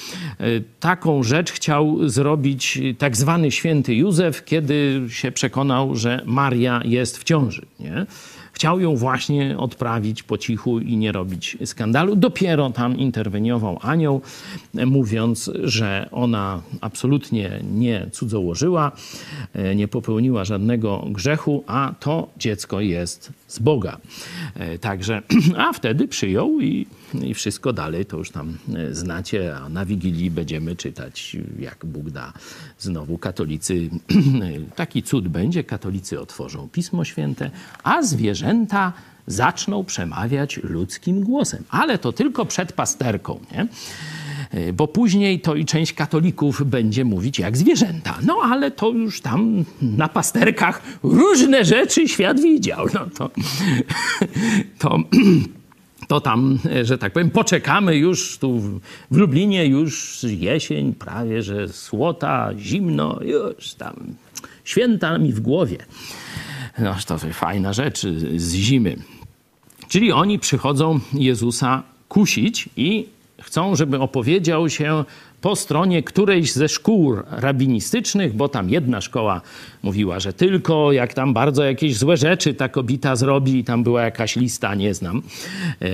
taką 0.80 1.24
rzecz 1.24 1.52
chciał 1.52 2.10
zrobić 2.10 2.80
tak 2.98 3.18
zwany 3.18 3.52
święty 3.52 3.96
Józef, 3.96 4.46
kiedy 4.46 5.02
się 5.10 5.32
przekonał, 5.32 5.96
że 5.96 6.22
Maria 6.26 6.82
jest 6.86 7.18
w 7.18 7.24
ciąży. 7.24 7.62
Nie? 7.80 8.06
Chciał 8.54 8.80
ją 8.80 8.96
właśnie 8.96 9.58
odprawić 9.58 10.24
po 10.24 10.38
cichu 10.38 10.80
i 10.80 10.98
nie 10.98 11.12
robić 11.12 11.58
skandalu. 11.66 12.16
Dopiero 12.16 12.70
tam 12.70 12.98
interweniował 12.98 13.80
anioł, 13.82 14.22
mówiąc, 14.74 15.52
że 15.64 16.10
ona 16.12 16.62
absolutnie 16.82 17.60
nie 17.74 18.10
cudzołożyła, 18.12 18.92
e, 19.54 19.76
nie 19.76 19.88
popełniła 19.88 20.46
żadnego 20.46 21.06
grzechu, 21.10 21.64
a 21.68 21.94
to 22.00 22.30
dziecko 22.38 22.82
jest 22.82 23.32
z 23.48 23.60
Boga. 23.60 23.98
Także, 24.82 25.22
a 25.58 25.74
wtedy 25.74 26.08
przyjął 26.08 26.62
i 26.62 26.86
i 27.16 27.34
wszystko 27.34 27.74
dalej 27.74 28.06
to 28.06 28.18
już 28.18 28.32
tam 28.32 28.58
e, 28.76 28.96
znacie, 28.96 29.56
a 29.56 29.70
na 29.70 29.86
Wigilii 29.86 30.32
będziemy 30.32 30.76
czytać, 30.76 31.38
jak 31.60 31.86
Bóg 31.86 32.10
da. 32.10 32.34
Znowu 32.80 33.18
katolicy, 33.18 33.90
taki 34.76 35.04
cud 35.04 35.28
będzie, 35.28 35.64
katolicy 35.64 36.20
otworzą 36.20 36.70
Pismo 36.72 37.06
Święte, 37.06 37.52
a 37.84 38.04
zwierzęta 38.04 38.94
zaczną 39.28 39.84
przemawiać 39.84 40.58
ludzkim 40.64 41.24
głosem. 41.24 41.64
Ale 41.70 41.98
to 41.98 42.12
tylko 42.12 42.46
przed 42.46 42.74
pasterką, 42.74 43.40
nie? 43.52 43.68
E, 44.52 44.74
bo 44.74 44.88
później 44.88 45.40
to 45.40 45.56
i 45.56 45.66
część 45.66 45.94
katolików 45.94 46.64
będzie 46.66 47.06
mówić 47.06 47.40
jak 47.40 47.58
zwierzęta. 47.58 48.18
No 48.24 48.38
ale 48.44 48.72
to 48.72 48.90
już 48.90 49.22
tam 49.22 49.66
na 49.82 50.08
pasterkach 50.08 50.82
różne 51.04 51.66
rzeczy 51.66 52.08
świat 52.08 52.40
widział. 52.40 52.86
No 52.94 53.06
to, 53.18 53.32
to 54.80 55.00
to 56.12 56.22
tam, 56.22 56.60
że 56.84 56.98
tak 56.98 57.14
powiem, 57.14 57.30
poczekamy 57.30 57.96
już 57.96 58.38
tu 58.38 58.60
w 59.12 59.18
Lublinie, 59.18 59.66
już 59.66 60.24
jesień, 60.24 60.94
prawie 60.94 61.42
że 61.42 61.68
słota, 61.68 62.50
zimno, 62.58 63.20
już 63.24 63.74
tam 63.74 63.96
święta 64.64 65.18
mi 65.18 65.34
w 65.34 65.40
głowie. 65.40 65.78
No 66.80 66.96
to 67.08 67.18
fajna 67.18 67.74
rzecz 67.74 68.02
z 68.36 68.54
zimy. 68.54 68.98
Czyli 69.88 70.12
oni 70.12 70.40
przychodzą 70.40 71.00
Jezusa 71.14 71.84
kusić 72.10 72.70
i 72.78 73.08
chcą, 73.42 73.76
żeby 73.76 74.00
opowiedział 74.00 74.70
się 74.70 75.06
po 75.42 75.56
stronie 75.56 76.04
którejś 76.04 76.54
ze 76.54 76.70
szkół 76.70 77.16
rabinistycznych, 77.32 78.36
bo 78.36 78.50
tam 78.50 78.70
jedna 78.70 79.02
szkoła 79.02 79.42
mówiła, 79.84 80.20
że 80.20 80.34
tylko 80.34 80.92
jak 80.92 81.14
tam 81.14 81.34
bardzo 81.34 81.64
jakieś 81.64 81.98
złe 81.98 82.18
rzeczy 82.18 82.54
ta 82.54 82.70
kobieta 82.70 83.16
zrobi, 83.16 83.58
i 83.58 83.64
tam 83.64 83.84
była 83.84 84.02
jakaś 84.02 84.36
lista, 84.36 84.76
nie 84.76 84.94
znam. 84.94 85.22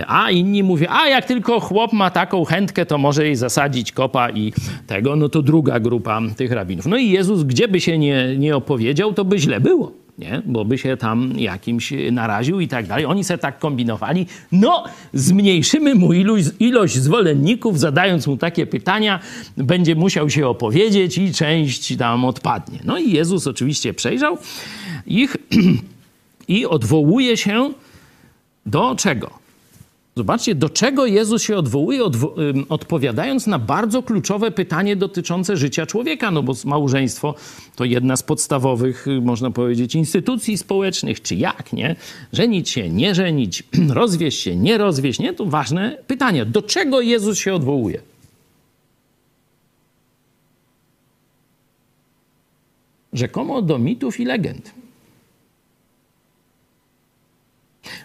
A 0.08 0.32
inni 0.32 0.64
mówią, 0.64 0.88
a 0.90 1.08
jak 1.08 1.26
tylko 1.26 1.60
chłop 1.60 1.94
ma 1.94 2.10
taką 2.10 2.46
chętkę, 2.46 2.86
to 2.86 2.98
może 2.98 3.26
jej 3.26 3.36
zasadzić 3.36 3.92
kopa 3.92 4.30
i 4.30 4.54
tego, 4.88 5.16
no 5.16 5.30
to 5.30 5.42
druga 5.42 5.80
grupa 5.80 6.22
tych 6.38 6.52
rabinów. 6.52 6.86
No 6.86 6.98
i 6.98 7.10
Jezus, 7.10 7.44
gdzie 7.44 7.68
by 7.68 7.82
się 7.82 7.98
nie, 7.98 8.38
nie 8.38 8.56
opowiedział, 8.56 9.14
to 9.14 9.26
by 9.26 9.40
źle 9.40 9.60
było 9.60 10.07
nie? 10.18 10.42
bo 10.46 10.66
by 10.66 10.78
się 10.78 10.98
tam 10.98 11.34
jakimś 11.40 11.94
naraził 12.12 12.60
i 12.60 12.68
tak 12.68 12.88
dalej. 12.88 13.06
Oni 13.06 13.24
se 13.24 13.38
tak 13.38 13.60
kombinowali. 13.60 14.26
No, 14.52 14.84
zmniejszymy 15.14 15.96
mu 15.96 16.14
ilość, 16.14 16.48
ilość 16.60 16.96
zwolenników, 16.96 17.80
zadając 17.80 18.28
mu 18.28 18.38
takie 18.38 18.68
pytania, 18.68 19.20
będzie 19.58 19.96
musiał 19.96 20.30
się 20.30 20.48
opowiedzieć 20.48 21.18
i 21.18 21.34
część 21.34 21.98
tam 21.98 22.26
odpadnie. 22.26 22.80
No 22.84 22.98
i 22.98 23.12
Jezus 23.12 23.48
oczywiście 23.48 23.94
przejrzał 23.94 24.38
ich 25.08 25.38
i 26.48 26.66
odwołuje 26.66 27.38
się 27.38 27.74
do 28.66 28.96
czego? 28.96 29.47
Zobaczcie, 30.18 30.56
do 30.56 30.70
czego 30.70 31.06
Jezus 31.06 31.44
się 31.44 31.58
odwołuje, 31.58 32.04
odwo 32.04 32.36
odpowiadając 32.70 33.48
na 33.48 33.60
bardzo 33.60 34.04
kluczowe 34.04 34.52
pytanie 34.52 34.96
dotyczące 34.96 35.58
życia 35.58 35.86
człowieka, 35.86 36.32
no 36.32 36.44
bo 36.44 36.54
małżeństwo 36.66 37.36
to 37.76 37.86
jedna 37.86 38.16
z 38.16 38.24
podstawowych, 38.24 39.08
y, 39.08 39.22
można 39.22 39.52
powiedzieć, 39.52 39.96
instytucji 39.96 40.58
społecznych, 40.58 41.22
czy 41.22 41.36
jak, 41.36 41.74
nie? 41.74 41.96
Żenić 42.34 42.70
się, 42.70 42.90
nie 42.90 43.16
żenić, 43.16 43.64
rozwieść 43.90 44.40
się, 44.40 44.56
nie 44.56 44.78
rozwieść, 44.78 45.20
nie? 45.20 45.34
To 45.34 45.46
ważne 45.46 45.98
pytanie. 46.08 46.46
Do 46.46 46.62
czego 46.62 47.02
Jezus 47.02 47.38
się 47.38 47.54
odwołuje? 47.54 48.02
Rzekomo 53.14 53.62
do 53.62 53.80
mitów 53.80 54.20
i 54.20 54.26
legend. 54.26 54.72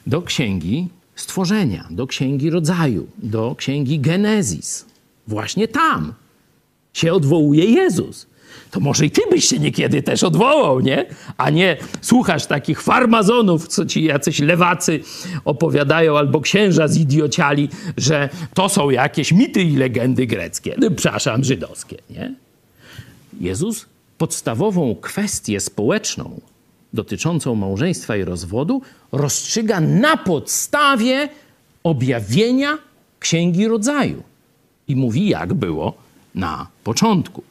Do 0.07 0.23
księgi 0.23 0.89
stworzenia, 1.23 1.87
do 1.91 2.07
księgi 2.07 2.51
rodzaju, 2.51 3.07
do 3.19 3.55
księgi 3.59 4.01
Genezis. 4.01 4.87
Właśnie 5.27 5.69
tam 5.69 6.15
się 6.93 7.13
odwołuje 7.13 7.65
Jezus. 7.65 8.27
To 8.71 8.81
może 8.81 9.07
i 9.07 9.11
ty 9.11 9.23
byś 9.31 9.45
się 9.45 9.59
niekiedy 9.59 10.03
też 10.03 10.23
odwołał, 10.23 10.81
nie? 10.81 11.07
A 11.37 11.51
nie 11.51 11.77
słuchasz 12.01 12.47
takich 12.47 12.83
farmazonów, 12.83 13.69
co 13.69 13.87
ci 13.87 14.05
jacyś 14.05 14.39
lewacy 14.39 15.01
opowiadają, 15.45 16.19
albo 16.19 16.41
księża 16.41 16.89
zidiociali, 16.89 17.69
że 17.97 18.29
to 18.55 18.69
są 18.69 18.91
jakieś 18.91 19.33
mity 19.33 19.63
i 19.63 19.77
legendy 19.77 20.27
greckie, 20.27 20.75
no, 20.79 20.91
przepraszam, 20.91 21.45
żydowskie, 21.45 21.97
nie? 22.11 22.35
Jezus 23.41 23.87
podstawową 24.19 24.97
kwestię 25.01 25.61
społeczną 25.61 26.41
dotyczącą 26.95 27.55
małżeństwa 27.55 28.17
i 28.17 28.25
rozwodu 28.25 28.83
rozstrzyga 29.13 29.81
na 29.81 30.17
podstawie 30.17 31.29
objawienia 31.83 32.79
Księgi 33.21 33.69
Rodzaju. 33.69 34.23
I 34.89 34.97
mówi, 34.97 35.29
jak 35.29 35.55
było 35.55 35.95
na 36.35 36.67
początku. 36.85 37.43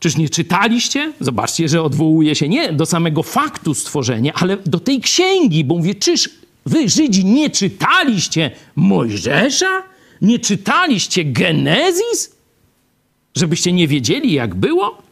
Czyż 0.00 0.16
nie 0.16 0.28
czytaliście? 0.28 1.12
Zobaczcie, 1.20 1.68
że 1.68 1.82
odwołuje 1.82 2.34
się 2.34 2.48
nie 2.48 2.72
do 2.72 2.86
samego 2.86 3.22
faktu 3.22 3.74
stworzenia, 3.74 4.32
ale 4.34 4.56
do 4.56 4.80
tej 4.80 5.00
księgi, 5.00 5.64
bo 5.64 5.76
mówi, 5.76 5.94
czyż 5.94 6.30
wy, 6.66 6.88
Żydzi, 6.88 7.24
nie 7.24 7.50
czytaliście 7.50 8.50
Mojżesza? 8.76 9.82
Nie 10.22 10.38
czytaliście 10.38 11.24
Genezis? 11.24 12.34
Żebyście 13.34 13.72
nie 13.72 13.88
wiedzieli, 13.88 14.32
jak 14.32 14.54
było? 14.54 15.02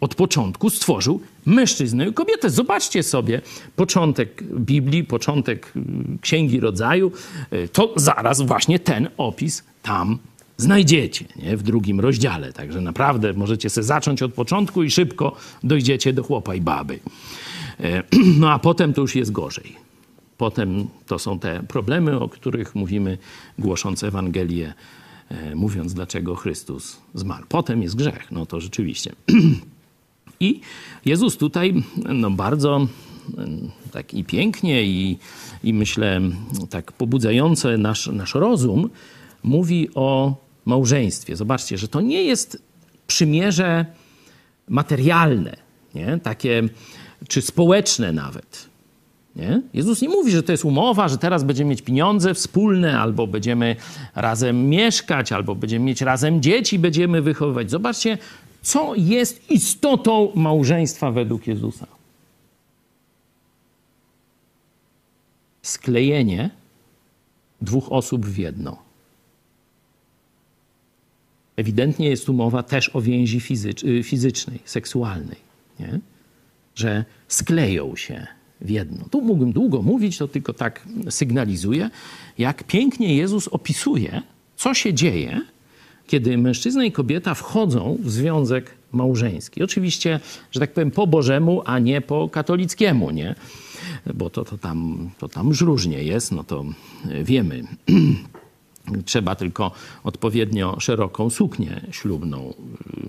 Od 0.00 0.14
początku 0.14 0.70
stworzył 0.70 1.20
mężczyznę 1.46 2.08
i 2.08 2.12
kobietę. 2.12 2.50
Zobaczcie 2.50 3.02
sobie 3.02 3.40
początek 3.76 4.42
Biblii, 4.42 5.04
początek 5.04 5.72
mm, 5.76 6.18
Księgi 6.20 6.60
Rodzaju. 6.60 7.12
E, 7.50 7.68
to 7.68 7.92
zaraz 7.96 8.40
właśnie 8.40 8.78
ten 8.78 9.08
opis 9.16 9.64
tam 9.82 10.18
znajdziecie 10.56 11.24
nie? 11.36 11.56
w 11.56 11.62
drugim 11.62 12.00
rozdziale. 12.00 12.52
Także 12.52 12.80
naprawdę 12.80 13.32
możecie 13.32 13.70
sobie 13.70 13.84
zacząć 13.84 14.22
od 14.22 14.34
początku 14.34 14.82
i 14.82 14.90
szybko 14.90 15.36
dojdziecie 15.62 16.12
do 16.12 16.22
chłopa 16.22 16.54
i 16.54 16.60
baby. 16.60 17.00
E, 17.80 18.02
no 18.40 18.50
a 18.50 18.58
potem 18.58 18.94
to 18.94 19.00
już 19.00 19.14
jest 19.14 19.32
gorzej. 19.32 19.76
Potem 20.38 20.86
to 21.06 21.18
są 21.18 21.38
te 21.38 21.62
problemy, 21.62 22.20
o 22.20 22.28
których 22.28 22.74
mówimy, 22.74 23.18
głosząc 23.58 24.04
Ewangelię, 24.04 24.74
mówiąc, 25.54 25.94
dlaczego 25.94 26.34
Chrystus 26.34 26.96
zmarł. 27.14 27.46
Potem 27.48 27.82
jest 27.82 27.96
grzech. 27.96 28.32
No 28.32 28.46
to 28.46 28.60
rzeczywiście. 28.60 29.12
I 30.40 30.60
Jezus 31.04 31.36
tutaj 31.36 31.74
no, 32.08 32.30
bardzo 32.30 32.86
tak 33.92 34.14
i 34.14 34.24
pięknie 34.24 34.84
i, 34.84 35.18
i 35.64 35.74
myślę 35.74 36.20
tak 36.70 36.92
pobudzające 36.92 37.78
nasz, 37.78 38.06
nasz 38.06 38.34
rozum 38.34 38.90
mówi 39.42 39.88
o 39.94 40.34
małżeństwie. 40.64 41.36
Zobaczcie, 41.36 41.78
że 41.78 41.88
to 41.88 42.00
nie 42.00 42.22
jest 42.22 42.62
przymierze 43.06 43.86
materialne, 44.68 45.56
nie? 45.94 46.20
takie 46.22 46.62
czy 47.28 47.42
społeczne 47.42 48.12
nawet. 48.12 48.68
Nie? 49.36 49.62
Jezus 49.74 50.02
nie 50.02 50.08
mówi, 50.08 50.30
że 50.30 50.42
to 50.42 50.52
jest 50.52 50.64
umowa, 50.64 51.08
że 51.08 51.18
teraz 51.18 51.44
będziemy 51.44 51.70
mieć 51.70 51.82
pieniądze 51.82 52.34
wspólne, 52.34 53.00
albo 53.00 53.26
będziemy 53.26 53.76
razem 54.14 54.68
mieszkać, 54.68 55.32
albo 55.32 55.54
będziemy 55.54 55.84
mieć 55.84 56.00
razem 56.00 56.42
dzieci, 56.42 56.78
będziemy 56.78 57.22
wychowywać. 57.22 57.70
Zobaczcie, 57.70 58.18
co 58.66 58.94
jest 58.94 59.50
istotą 59.50 60.32
małżeństwa 60.34 61.10
według 61.10 61.46
Jezusa? 61.46 61.86
Sklejenie 65.62 66.50
dwóch 67.60 67.92
osób 67.92 68.26
w 68.26 68.38
jedno. 68.38 68.78
Ewidentnie 71.56 72.08
jest 72.08 72.26
tu 72.26 72.32
mowa 72.32 72.62
też 72.62 72.96
o 72.96 73.00
więzi 73.00 73.40
y, 73.84 74.02
fizycznej, 74.02 74.58
seksualnej, 74.64 75.38
nie? 75.80 76.00
że 76.74 77.04
skleją 77.28 77.96
się 77.96 78.26
w 78.60 78.70
jedno. 78.70 79.04
Tu 79.10 79.22
mógłbym 79.22 79.52
długo 79.52 79.82
mówić, 79.82 80.18
to 80.18 80.28
tylko 80.28 80.52
tak 80.52 80.88
sygnalizuję, 81.10 81.90
jak 82.38 82.64
pięknie 82.64 83.16
Jezus 83.16 83.48
opisuje, 83.48 84.22
co 84.56 84.74
się 84.74 84.94
dzieje, 84.94 85.40
kiedy 86.06 86.38
mężczyzna 86.38 86.84
i 86.84 86.92
kobieta 86.92 87.34
wchodzą 87.34 87.98
w 88.00 88.10
związek 88.10 88.70
małżeński. 88.92 89.62
Oczywiście, 89.62 90.20
że 90.50 90.60
tak 90.60 90.72
powiem, 90.72 90.90
po 90.90 91.06
Bożemu, 91.06 91.62
a 91.64 91.78
nie 91.78 92.00
po 92.00 92.28
katolickiemu, 92.28 93.10
nie? 93.10 93.34
Bo 94.14 94.30
to, 94.30 94.44
to, 94.44 94.58
tam, 94.58 95.10
to 95.18 95.28
tam 95.28 95.48
już 95.48 95.60
różnie 95.60 96.02
jest, 96.02 96.32
no 96.32 96.44
to 96.44 96.64
wiemy. 97.22 97.62
Trzeba 99.04 99.34
tylko 99.34 99.72
odpowiednio 100.04 100.80
szeroką 100.80 101.30
suknię 101.30 101.80
ślubną 101.90 102.54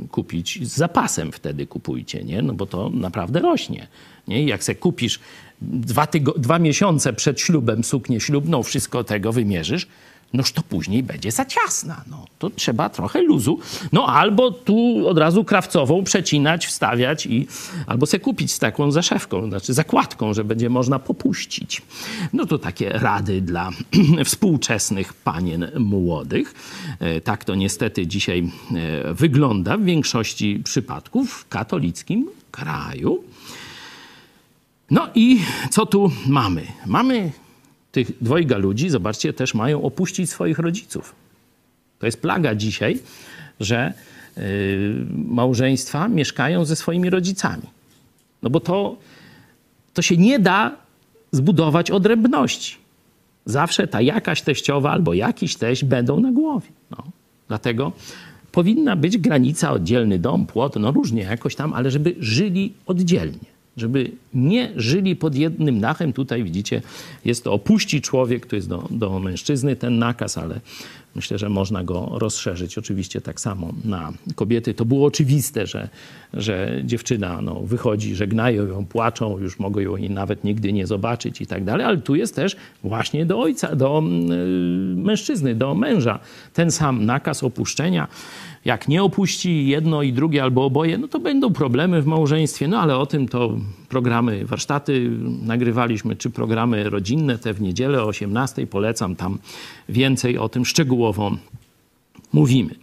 y, 0.06 0.08
kupić. 0.08 0.68
Z 0.68 0.76
zapasem 0.76 1.32
wtedy 1.32 1.68
kupujcie, 1.68 2.24
nie? 2.24 2.42
No 2.42 2.54
bo 2.54 2.66
to 2.66 2.90
naprawdę 2.90 3.40
rośnie. 3.40 3.88
Nie? 4.28 4.46
Jak 4.46 4.64
se 4.64 4.76
kupisz 4.76 5.20
dwa, 5.62 6.08
dwa 6.38 6.60
miesiące 6.60 7.14
przed 7.14 7.40
ślubem 7.42 7.84
suknię 7.84 8.20
ślubną, 8.20 8.64
wszystko 8.64 9.04
tego 9.04 9.34
wymierzysz, 9.34 9.88
noż 10.34 10.52
to 10.52 10.62
później 10.62 11.04
będzie 11.04 11.32
za 11.32 11.46
ciasna. 11.46 12.04
No, 12.08 12.26
to 12.40 12.50
trzeba 12.50 12.90
trochę 12.90 13.22
luzu. 13.22 13.60
No 13.92 14.08
albo 14.08 14.52
tu 14.52 15.08
od 15.08 15.18
razu 15.18 15.44
krawcową 15.44 16.04
przecinać, 16.04 16.66
wstawiać 16.66 17.26
i 17.26 17.48
albo 17.88 18.06
se 18.06 18.20
kupić 18.20 18.52
z 18.52 18.60
taką 18.60 18.92
zaszewką, 18.92 19.50
znaczy 19.50 19.74
zakładką, 19.74 20.34
że 20.34 20.44
będzie 20.44 20.70
można 20.70 21.00
popuścić. 21.00 21.82
No 22.34 22.46
to 22.46 22.58
takie 22.58 22.90
rady 22.90 23.42
dla 23.42 23.70
współczesnych 24.26 25.14
panien 25.14 25.72
młodych. 25.80 26.54
E, 27.00 27.22
tak 27.22 27.46
to 27.46 27.56
niestety 27.56 28.08
dzisiaj 28.08 28.52
e, 29.10 29.14
wygląda 29.14 29.78
w 29.78 29.84
większości 29.84 30.62
przypadków 30.64 31.32
w 31.34 31.48
katolickim 31.48 32.30
kraju. 32.52 33.24
No 34.92 35.08
i 35.16 35.40
co 35.70 35.86
tu 35.86 36.12
mamy? 36.28 36.68
Mamy 36.86 37.32
tych 37.98 38.24
dwojga 38.24 38.58
ludzi, 38.58 38.90
zobaczcie, 38.90 39.34
też 39.34 39.54
mają 39.54 39.82
opuścić 39.82 40.30
swoich 40.30 40.60
rodziców. 40.60 41.16
To 42.00 42.06
jest 42.06 42.22
plaga 42.22 42.56
dzisiaj, 42.56 43.00
że 43.60 43.94
yy, 44.38 44.44
małżeństwa 45.28 46.08
mieszkają 46.08 46.66
ze 46.66 46.76
swoimi 46.76 47.10
rodzicami. 47.10 47.64
No 48.44 48.50
bo 48.50 48.60
to, 48.60 48.98
to 49.94 50.02
się 50.02 50.18
nie 50.18 50.40
da 50.40 50.76
zbudować 51.32 51.92
odrębności. 51.92 52.76
zawsze 53.46 53.88
ta 53.88 54.02
jakaś 54.02 54.42
teściowa 54.42 54.92
albo 54.92 55.14
jakiś 55.14 55.56
teść 55.56 55.84
będą 55.86 56.20
na 56.20 56.32
głowie. 56.32 56.70
No. 56.92 57.04
Dlatego 57.48 57.92
powinna 58.52 58.96
być 58.96 59.18
granica, 59.18 59.72
oddzielny 59.72 60.20
dom, 60.20 60.46
płot, 60.46 60.76
no 60.76 60.92
różnie 60.92 61.22
jakoś 61.22 61.56
tam, 61.56 61.74
ale 61.74 61.92
żeby 61.92 62.16
żyli 62.20 62.74
oddzielnie 62.86 63.58
żeby 63.78 64.12
nie 64.38 64.72
żyli 64.76 65.16
pod 65.16 65.36
jednym 65.36 65.80
dachem. 65.80 66.14
Tutaj 66.14 66.44
widzicie, 66.44 66.82
jest 67.26 67.44
to 67.44 67.54
opuści 67.54 68.02
człowiek, 68.02 68.46
to 68.46 68.56
jest 68.56 68.70
do, 68.70 68.88
do 68.92 69.20
mężczyzny 69.20 69.76
ten 69.76 70.00
nakaz, 70.00 70.38
ale 70.38 70.60
myślę, 71.18 71.38
że 71.38 71.50
można 71.50 71.84
go 71.84 72.12
rozszerzyć 72.14 72.78
oczywiście 72.78 73.22
tak 73.22 73.40
samo 73.40 73.74
na 73.86 74.14
kobiety. 74.36 74.74
To 74.74 74.86
było 74.86 75.08
oczywiste, 75.08 75.68
że, 75.68 75.90
że 76.34 76.82
dziewczyna 76.86 77.42
no, 77.42 77.62
wychodzi, 77.62 78.16
żegnają 78.16 78.68
ją, 78.68 78.86
płaczą, 78.86 79.40
już 79.40 79.60
mogą 79.60 79.80
ją 79.80 79.98
nawet 80.10 80.44
nigdy 80.44 80.74
nie 80.74 80.88
zobaczyć 80.88 81.42
i 81.42 81.48
tak 81.48 81.64
dalej, 81.64 81.86
ale 81.86 81.98
tu 81.98 82.16
jest 82.16 82.36
też 82.36 82.56
właśnie 82.84 83.26
do 83.26 83.40
ojca, 83.40 83.76
do 83.76 84.00
y, 84.00 84.02
mężczyzny, 84.96 85.56
do 85.56 85.76
męża 85.76 86.20
ten 86.54 86.72
sam 86.72 87.06
nakaz 87.06 87.44
opuszczenia. 87.44 88.08
Jak 88.66 88.88
nie 88.88 89.04
opuści 89.04 89.68
jedno 89.68 90.04
i 90.04 90.14
drugie 90.14 90.44
albo 90.44 90.66
oboje, 90.66 90.98
no 90.98 91.08
to 91.08 91.20
będą 91.20 91.54
problemy 91.54 92.02
w 92.02 92.06
małżeństwie. 92.06 92.68
No 92.68 92.80
ale 92.80 92.98
o 92.98 93.06
tym 93.06 93.28
to 93.28 93.58
programy, 93.90 94.27
warsztaty 94.46 95.12
nagrywaliśmy, 95.42 96.16
czy 96.16 96.30
programy 96.30 96.90
rodzinne, 96.90 97.38
te 97.38 97.54
w 97.54 97.62
niedzielę 97.62 98.04
o 98.04 98.08
18. 98.08 98.68
Polecam, 98.68 99.16
tam 99.16 99.40
więcej 99.90 100.38
o 100.38 100.50
tym 100.50 100.66
szczegółowo 100.66 101.38
mówimy. 102.34 102.76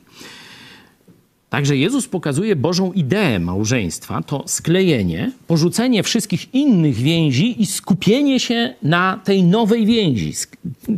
Także 1.51 1.77
Jezus 1.77 2.09
pokazuje 2.09 2.57
Bożą 2.57 2.93
ideę 2.93 3.39
małżeństwa, 3.39 4.23
to 4.23 4.45
sklejenie, 4.47 5.33
porzucenie 5.47 6.03
wszystkich 6.03 6.55
innych 6.55 6.95
więzi 6.95 7.63
i 7.63 7.67
skupienie 7.67 8.41
się 8.41 8.75
na 8.83 9.21
tej 9.25 9.43
nowej 9.43 9.87
więzi, 9.87 10.33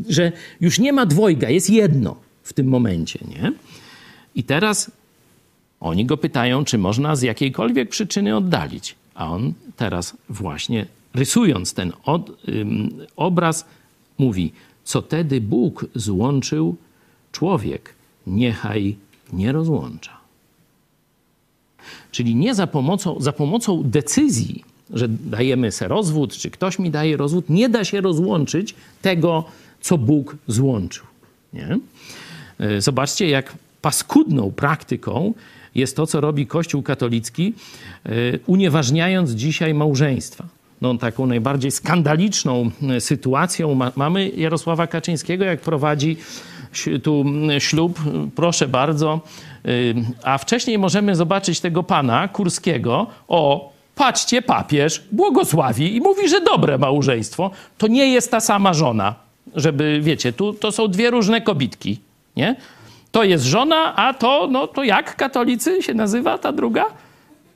że 0.08 0.32
już 0.60 0.78
nie 0.78 0.92
ma 0.92 1.06
dwojga, 1.06 1.50
jest 1.50 1.70
jedno 1.70 2.16
w 2.42 2.52
tym 2.52 2.66
momencie, 2.68 3.18
nie? 3.28 3.52
I 4.34 4.44
teraz 4.44 4.90
oni 5.80 6.06
go 6.06 6.16
pytają, 6.16 6.64
czy 6.64 6.78
można 6.78 7.16
z 7.16 7.22
jakiejkolwiek 7.22 7.88
przyczyny 7.88 8.36
oddalić. 8.36 8.94
A 9.16 9.30
on 9.30 9.52
teraz 9.76 10.16
właśnie 10.28 10.86
rysując 11.14 11.74
ten 11.74 11.92
obraz 13.16 13.64
mówi, 14.18 14.52
co 14.84 15.02
tedy 15.02 15.40
Bóg 15.40 15.86
złączył, 15.94 16.76
człowiek 17.32 17.94
niechaj 18.26 18.96
nie 19.32 19.52
rozłącza. 19.52 20.16
Czyli 22.10 22.34
nie 22.34 22.54
za 22.54 22.66
pomocą, 22.66 23.20
za 23.20 23.32
pomocą 23.32 23.82
decyzji, 23.84 24.64
że 24.90 25.08
dajemy 25.08 25.72
se 25.72 25.88
rozwód, 25.88 26.36
czy 26.36 26.50
ktoś 26.50 26.78
mi 26.78 26.90
daje 26.90 27.16
rozwód, 27.16 27.50
nie 27.50 27.68
da 27.68 27.84
się 27.84 28.00
rozłączyć 28.00 28.74
tego, 29.02 29.44
co 29.80 29.98
Bóg 29.98 30.36
złączył. 30.46 31.06
Nie? 31.52 31.78
Y, 32.60 32.80
zobaczcie, 32.80 33.28
jak 33.28 33.54
paskudną 33.82 34.52
praktyką 34.52 35.34
jest 35.76 35.96
to, 35.96 36.06
co 36.06 36.20
robi 36.20 36.46
Kościół 36.46 36.82
katolicki, 36.82 37.54
e, 38.06 38.10
unieważniając 38.46 39.30
dzisiaj 39.30 39.74
małżeństwa. 39.74 40.44
No, 40.80 40.94
taką 40.94 41.26
najbardziej 41.26 41.70
skandaliczną 41.70 42.70
e, 42.96 43.00
sytuacją 43.00 43.90
mamy 43.96 44.28
Jarosława 44.28 44.86
Kaczyńskiego, 44.86 45.44
jak 45.44 45.60
prowadzi 45.60 46.16
tu 47.02 47.24
ślub, 47.58 48.00
proszę 48.34 48.68
bardzo. 48.68 49.20
E, 49.64 49.68
a 50.22 50.38
wcześniej 50.38 50.78
możemy 50.78 51.16
zobaczyć 51.16 51.60
tego 51.60 51.82
pana 51.82 52.28
Kurskiego, 52.28 53.06
o, 53.28 53.72
patrzcie, 53.94 54.42
papież 54.42 55.02
błogosławi 55.12 55.96
i 55.96 56.00
mówi, 56.00 56.28
że 56.28 56.40
dobre 56.40 56.78
małżeństwo 56.78 57.50
to 57.78 57.86
nie 57.86 58.12
jest 58.12 58.30
ta 58.30 58.40
sama 58.40 58.74
żona. 58.74 59.14
Żeby, 59.54 60.00
wiecie, 60.02 60.32
tu 60.32 60.52
to 60.52 60.72
są 60.72 60.88
dwie 60.88 61.10
różne 61.10 61.40
kobitki, 61.40 61.98
nie? 62.36 62.56
To 63.16 63.24
jest 63.24 63.44
żona, 63.44 63.96
a 63.96 64.14
to, 64.14 64.48
no 64.50 64.66
to 64.66 64.84
jak 64.84 65.16
katolicy 65.16 65.82
się 65.82 65.94
nazywa 65.94 66.38
ta 66.38 66.52
druga? 66.52 66.84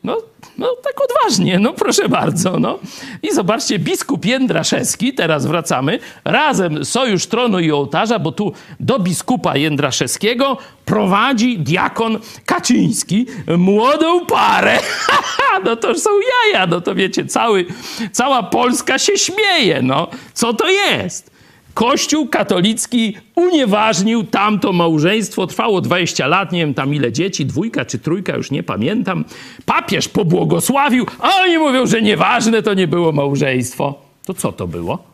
No, 0.05 0.16
no 0.59 0.77
tak 0.83 0.94
odważnie, 1.01 1.59
no 1.59 1.73
proszę 1.73 2.09
bardzo. 2.09 2.59
No. 2.59 2.79
I 3.23 3.35
zobaczcie, 3.35 3.79
biskup 3.79 4.25
Jędraszewski, 4.25 5.14
teraz 5.14 5.46
wracamy, 5.46 5.99
razem 6.25 6.85
Sojusz 6.85 7.27
Tronu 7.27 7.59
i 7.59 7.73
Ołtarza, 7.73 8.18
bo 8.18 8.33
tu 8.33 8.53
do 8.81 8.99
biskupa 8.99 9.57
Jędraszewskiego 9.57 10.57
prowadzi 10.85 11.59
diakon 11.59 12.18
Kaczyński 12.46 13.27
młodą 13.59 14.27
parę. 14.27 14.79
no 15.64 15.77
to 15.77 15.94
są 15.94 16.11
jaja, 16.20 16.66
no 16.66 16.81
to 16.81 16.94
wiecie, 16.94 17.25
cały, 17.25 17.66
cała 18.12 18.42
Polska 18.42 18.99
się 18.99 19.18
śmieje, 19.18 19.83
no. 19.83 20.09
Co 20.35 20.55
to 20.55 20.70
jest? 20.70 21.39
Kościół 21.74 22.28
katolicki 22.28 23.16
unieważnił 23.35 24.24
tamto 24.24 24.72
małżeństwo. 24.72 25.46
Trwało 25.46 25.80
20 25.80 26.26
lat, 26.26 26.52
nie 26.52 26.61
wiem 26.61 26.74
tam 26.74 26.94
ile 26.94 27.12
dzieci, 27.12 27.46
dwójka 27.46 27.85
czy 27.85 27.98
trójka, 27.98 28.37
już 28.37 28.50
nie 28.50 28.62
pamiętam. 28.62 29.24
Papież 29.66 30.09
pobłogosławił, 30.09 31.06
a 31.18 31.30
oni 31.42 31.59
mówią, 31.59 31.87
że 31.87 32.02
nieważne 32.02 32.62
to 32.62 32.74
nie 32.74 32.88
było 32.88 33.12
małżeństwo. 33.12 34.02
To 34.24 34.35
co 34.35 34.52
to 34.52 34.66
było? 34.66 35.04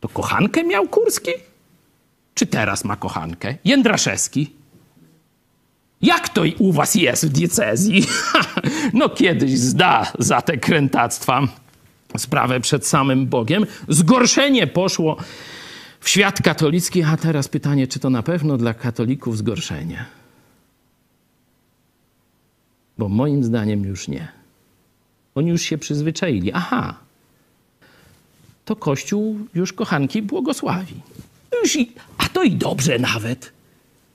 To 0.00 0.08
kochankę 0.08 0.64
miał 0.64 0.88
Kurski? 0.88 1.30
Czy 2.34 2.46
teraz 2.46 2.84
ma 2.84 2.96
kochankę? 2.96 3.54
Jędraszewski. 3.64 4.50
Jak 6.02 6.28
to 6.28 6.42
u 6.58 6.72
was 6.72 6.94
jest 6.94 7.26
w 7.26 7.28
diecezji? 7.28 8.06
no 8.94 9.08
kiedyś 9.08 9.58
zda 9.58 10.12
za 10.18 10.42
te 10.42 10.56
krętactwa 10.56 11.42
sprawę 12.18 12.60
przed 12.60 12.86
samym 12.86 13.26
Bogiem. 13.26 13.66
Zgorszenie 13.88 14.66
poszło 14.66 15.16
w 16.00 16.08
świat 16.08 16.42
katolicki, 16.42 17.02
a 17.02 17.16
teraz 17.16 17.48
pytanie, 17.48 17.86
czy 17.86 17.98
to 17.98 18.10
na 18.10 18.22
pewno 18.22 18.56
dla 18.56 18.74
katolików 18.74 19.38
zgorszenie? 19.38 20.04
Bo 22.98 23.08
moim 23.08 23.44
zdaniem 23.44 23.84
już 23.84 24.08
nie. 24.08 24.28
Oni 25.34 25.50
już 25.50 25.62
się 25.62 25.78
przyzwyczaili. 25.78 26.52
Aha, 26.52 26.94
to 28.64 28.76
Kościół 28.76 29.38
już 29.54 29.72
kochanki 29.72 30.22
błogosławi. 30.22 30.94
Już 31.62 31.76
i, 31.76 31.92
a 32.18 32.28
to 32.28 32.42
i 32.42 32.50
dobrze 32.50 32.98
nawet. 32.98 33.52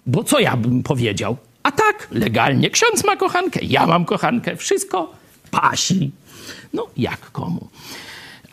Bo 0.06 0.24
co 0.24 0.40
ja 0.40 0.58
bym 0.58 0.84
powiedział? 0.84 1.38
A 1.64 1.72
tak, 1.72 2.08
legalnie, 2.12 2.70
ksiądz 2.70 3.04
ma 3.04 3.16
kochankę, 3.16 3.60
ja 3.64 3.88
mam 3.88 4.06
kochankę, 4.06 4.56
wszystko 4.56 5.14
pasi. 5.52 6.12
No, 6.74 6.88
jak 6.98 7.32
komu. 7.32 7.68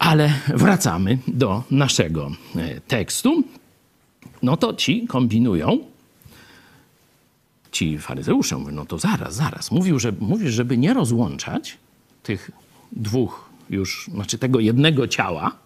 Ale 0.01 0.33
wracamy 0.49 1.19
do 1.27 1.63
naszego 1.71 2.31
e, 2.57 2.81
tekstu. 2.81 3.45
No 4.43 4.57
to 4.57 4.75
ci 4.75 5.07
kombinują. 5.07 5.79
Ci 7.73 7.99
faryzeusze 7.99 8.57
mówią, 8.59 8.75
no 8.75 8.87
to 8.87 8.99
zaraz, 8.99 9.35
zaraz. 9.35 9.71
Mówił, 9.71 9.99
że, 9.99 10.13
mówisz, 10.21 10.53
żeby 10.53 10.79
nie 10.79 10.95
rozłączać 10.95 11.79
tych 12.23 12.51
dwóch 12.93 13.51
już, 13.71 14.11
znaczy 14.15 14.39
tego 14.39 14.61
jednego 14.61 15.09
ciała, 15.09 15.57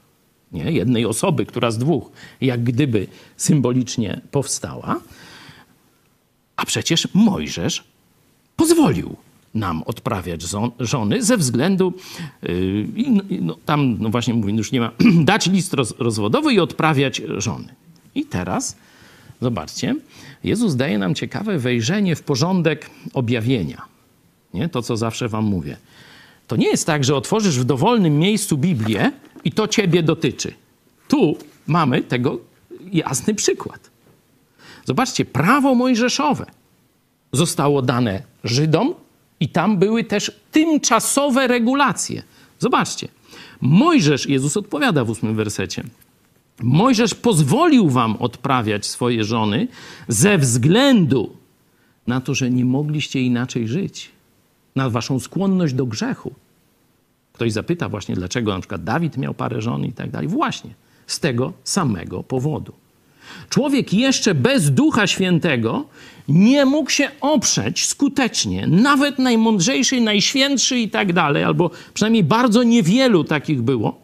nie? 0.53 0.73
jednej 0.73 1.07
osoby, 1.07 1.47
która 1.47 1.71
z 1.71 1.79
dwóch 1.79 2.11
jak 2.41 2.63
gdyby 2.63 3.07
symbolicznie 3.37 4.21
powstała. 4.31 5.01
A 6.57 6.65
przecież 6.65 7.09
Mojżesz 7.15 7.85
pozwolił 8.57 9.17
nam 9.55 9.83
odprawiać 9.83 10.43
żony 10.81 11.23
ze 11.23 11.37
względu, 11.37 11.93
yy, 12.43 12.87
no, 13.41 13.57
tam 13.65 13.97
no 14.01 14.09
właśnie 14.09 14.35
mówię, 14.35 14.55
już 14.55 14.73
nie 14.73 14.81
ma, 14.81 14.91
dać 15.25 15.47
list 15.47 15.75
roz, 15.75 15.95
rozwodowy 15.99 16.55
i 16.55 16.61
odprawiać 16.61 17.23
żony. 17.39 17.75
I 18.15 18.25
teraz, 18.25 18.77
zobaczcie, 19.41 19.95
Jezus 20.45 20.77
daje 20.77 20.99
nam 20.99 21.15
ciekawe 21.15 21.59
wejrzenie 21.59 22.17
w 22.17 22.23
porządek 22.23 22.91
objawienia. 23.13 23.83
Nie? 24.55 24.69
To, 24.69 24.83
co 24.83 24.97
zawsze 24.97 25.29
wam 25.29 25.45
mówię. 25.45 25.77
To 26.47 26.57
nie 26.57 26.67
jest 26.67 26.87
tak, 26.87 27.05
że 27.05 27.17
otworzysz 27.17 27.59
w 27.59 27.65
dowolnym 27.65 28.19
miejscu 28.19 28.59
Biblię 28.59 29.13
i 29.45 29.53
to 29.53 29.69
ciebie 29.69 30.03
dotyczy. 30.03 30.55
Tu 31.09 31.37
mamy 31.67 32.03
tego 32.03 32.39
jasny 32.93 33.35
przykład. 33.35 33.91
Zobaczcie, 34.85 35.25
prawo 35.25 35.75
mojżeszowe 35.75 36.47
zostało 37.33 37.83
dane 37.83 38.23
Żydom, 38.45 38.95
i 39.41 39.49
tam 39.49 39.79
były 39.79 40.05
też 40.05 40.41
tymczasowe 40.53 41.47
regulacje. 41.47 42.23
Zobaczcie. 42.59 43.09
Mojżesz, 43.61 44.29
Jezus 44.29 44.57
odpowiada 44.57 45.05
w 45.05 45.11
ósmym 45.11 45.37
wersecie. 45.37 45.85
Mojżesz 46.63 47.15
pozwolił 47.15 47.91
wam 47.91 48.17
odprawiać 48.17 48.87
swoje 48.87 49.25
żony 49.25 49.69
ze 50.09 50.39
względu 50.39 51.37
na 52.07 52.21
to, 52.21 52.35
że 52.35 52.51
nie 52.51 52.65
mogliście 52.65 53.21
inaczej 53.21 53.69
żyć, 53.69 54.11
na 54.77 54.91
waszą 54.91 55.21
skłonność 55.21 55.75
do 55.75 55.87
grzechu. 55.87 56.35
Ktoś 57.33 57.53
zapyta 57.53 57.89
właśnie, 57.89 58.15
dlaczego 58.15 58.55
na 58.55 58.61
przykład 58.61 58.85
Dawid 58.85 59.17
miał 59.17 59.35
parę 59.35 59.63
żon 59.63 59.85
i 59.85 59.93
tak 59.93 60.11
dalej. 60.11 60.29
Właśnie 60.29 60.71
z 61.07 61.21
tego 61.21 61.53
samego 61.65 62.23
powodu. 62.23 62.73
Człowiek 63.49 63.95
jeszcze 63.95 64.35
bez 64.35 64.71
Ducha 64.71 65.07
Świętego 65.07 65.85
nie 66.29 66.65
mógł 66.65 66.91
się 66.91 67.11
oprzeć 67.21 67.87
skutecznie, 67.87 68.67
nawet 68.67 69.19
najmądrzejszy, 69.19 70.01
najświętszy 70.01 70.79
i 70.79 70.91
tak 70.91 71.13
dalej, 71.13 71.45
albo 71.45 71.71
przynajmniej 71.95 72.25
bardzo 72.25 72.63
niewielu 72.63 73.25
takich 73.25 73.63
było, 73.63 74.01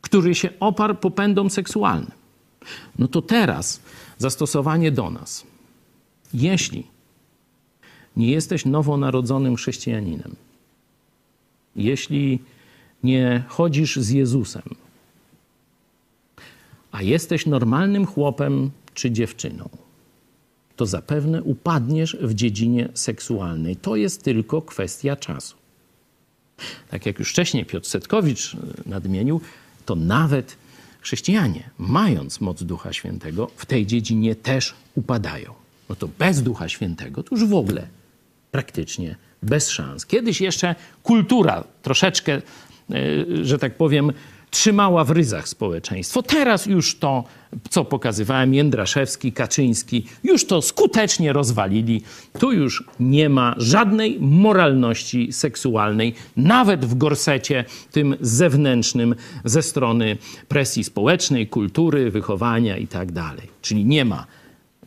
który 0.00 0.34
się 0.34 0.50
oparł 0.60 0.94
popędom 0.94 1.50
seksualnym. 1.50 2.10
No 2.98 3.08
to 3.08 3.22
teraz 3.22 3.80
zastosowanie 4.18 4.92
do 4.92 5.10
nas. 5.10 5.46
Jeśli 6.34 6.86
nie 8.16 8.30
jesteś 8.30 8.64
nowonarodzonym 8.64 9.56
chrześcijaninem, 9.56 10.36
jeśli 11.76 12.38
nie 13.02 13.42
chodzisz 13.48 13.96
z 13.96 14.10
Jezusem, 14.10 14.62
a 16.92 17.02
jesteś 17.02 17.46
normalnym 17.46 18.06
chłopem 18.06 18.70
czy 18.94 19.10
dziewczyną, 19.10 19.68
to 20.82 20.86
zapewne 20.86 21.42
upadniesz 21.42 22.16
w 22.20 22.34
dziedzinie 22.34 22.88
seksualnej. 22.94 23.76
To 23.76 23.96
jest 23.96 24.22
tylko 24.22 24.62
kwestia 24.62 25.16
czasu. 25.16 25.56
Tak 26.90 27.06
jak 27.06 27.18
już 27.18 27.30
wcześniej 27.30 27.66
Piotr 27.66 27.88
Setkowicz 27.88 28.56
nadmienił, 28.86 29.40
to 29.86 29.94
nawet 29.94 30.56
chrześcijanie, 31.00 31.70
mając 31.78 32.40
moc 32.40 32.62
Ducha 32.62 32.92
Świętego, 32.92 33.50
w 33.56 33.66
tej 33.66 33.86
dziedzinie 33.86 34.34
też 34.36 34.74
upadają. 34.94 35.54
No 35.88 35.96
to 35.96 36.08
bez 36.18 36.42
Ducha 36.42 36.68
Świętego 36.68 37.22
to 37.22 37.34
już 37.34 37.44
w 37.44 37.54
ogóle 37.54 37.86
praktycznie 38.50 39.16
bez 39.42 39.70
szans. 39.70 40.06
Kiedyś 40.06 40.40
jeszcze 40.40 40.74
kultura 41.02 41.64
troszeczkę, 41.82 42.32
e, 42.34 42.42
że 43.42 43.58
tak 43.58 43.76
powiem, 43.76 44.12
trzymała 44.52 45.04
w 45.04 45.10
ryzach 45.10 45.48
społeczeństwo. 45.48 46.22
Teraz 46.22 46.66
już 46.66 46.98
to, 46.98 47.24
co 47.70 47.84
pokazywałem, 47.84 48.54
Jędraszewski, 48.54 49.32
Kaczyński, 49.32 50.06
już 50.24 50.46
to 50.46 50.62
skutecznie 50.62 51.32
rozwalili. 51.32 52.02
Tu 52.38 52.52
już 52.52 52.84
nie 53.00 53.28
ma 53.28 53.54
żadnej 53.58 54.18
moralności 54.20 55.32
seksualnej, 55.32 56.14
nawet 56.36 56.84
w 56.84 56.94
gorsecie 56.94 57.64
tym 57.92 58.16
zewnętrznym 58.20 59.14
ze 59.44 59.62
strony 59.62 60.16
presji 60.48 60.84
społecznej, 60.84 61.46
kultury, 61.46 62.10
wychowania 62.10 62.76
itd. 62.76 63.12
Tak 63.12 63.36
Czyli 63.62 63.84
nie 63.84 64.04
ma 64.04 64.26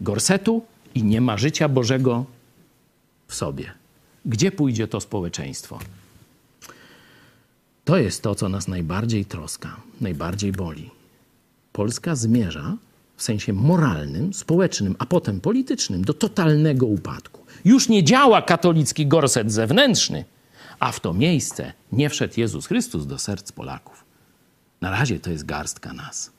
gorsetu 0.01 0.61
i 0.95 1.03
nie 1.03 1.21
ma 1.21 1.37
życia 1.37 1.69
Bożego 1.69 2.25
w 3.27 3.35
sobie. 3.35 3.71
Gdzie 4.25 4.51
pójdzie 4.51 4.87
to 4.87 5.01
społeczeństwo? 5.01 5.79
To 7.85 7.97
jest 7.97 8.21
to, 8.21 8.35
co 8.35 8.49
nas 8.49 8.67
najbardziej 8.67 9.25
troska, 9.25 9.81
najbardziej 10.01 10.51
boli. 10.51 10.89
Polska 11.71 12.15
zmierza 12.15 12.77
w 13.17 13.23
sensie 13.23 13.53
moralnym, 13.53 14.33
społecznym, 14.33 14.95
a 14.99 15.05
potem 15.05 15.41
politycznym 15.41 16.05
do 16.05 16.13
totalnego 16.13 16.85
upadku. 16.85 17.45
Już 17.65 17.89
nie 17.89 18.03
działa 18.03 18.41
katolicki 18.41 19.07
gorset 19.07 19.51
zewnętrzny, 19.51 20.25
a 20.79 20.91
w 20.91 20.99
to 20.99 21.13
miejsce 21.13 21.73
nie 21.91 22.09
wszedł 22.09 22.33
Jezus 22.37 22.67
Chrystus 22.67 23.05
do 23.05 23.17
serc 23.17 23.51
Polaków. 23.51 24.03
Na 24.81 24.91
razie 24.91 25.19
to 25.19 25.31
jest 25.31 25.45
garstka 25.45 25.93
nas. 25.93 26.31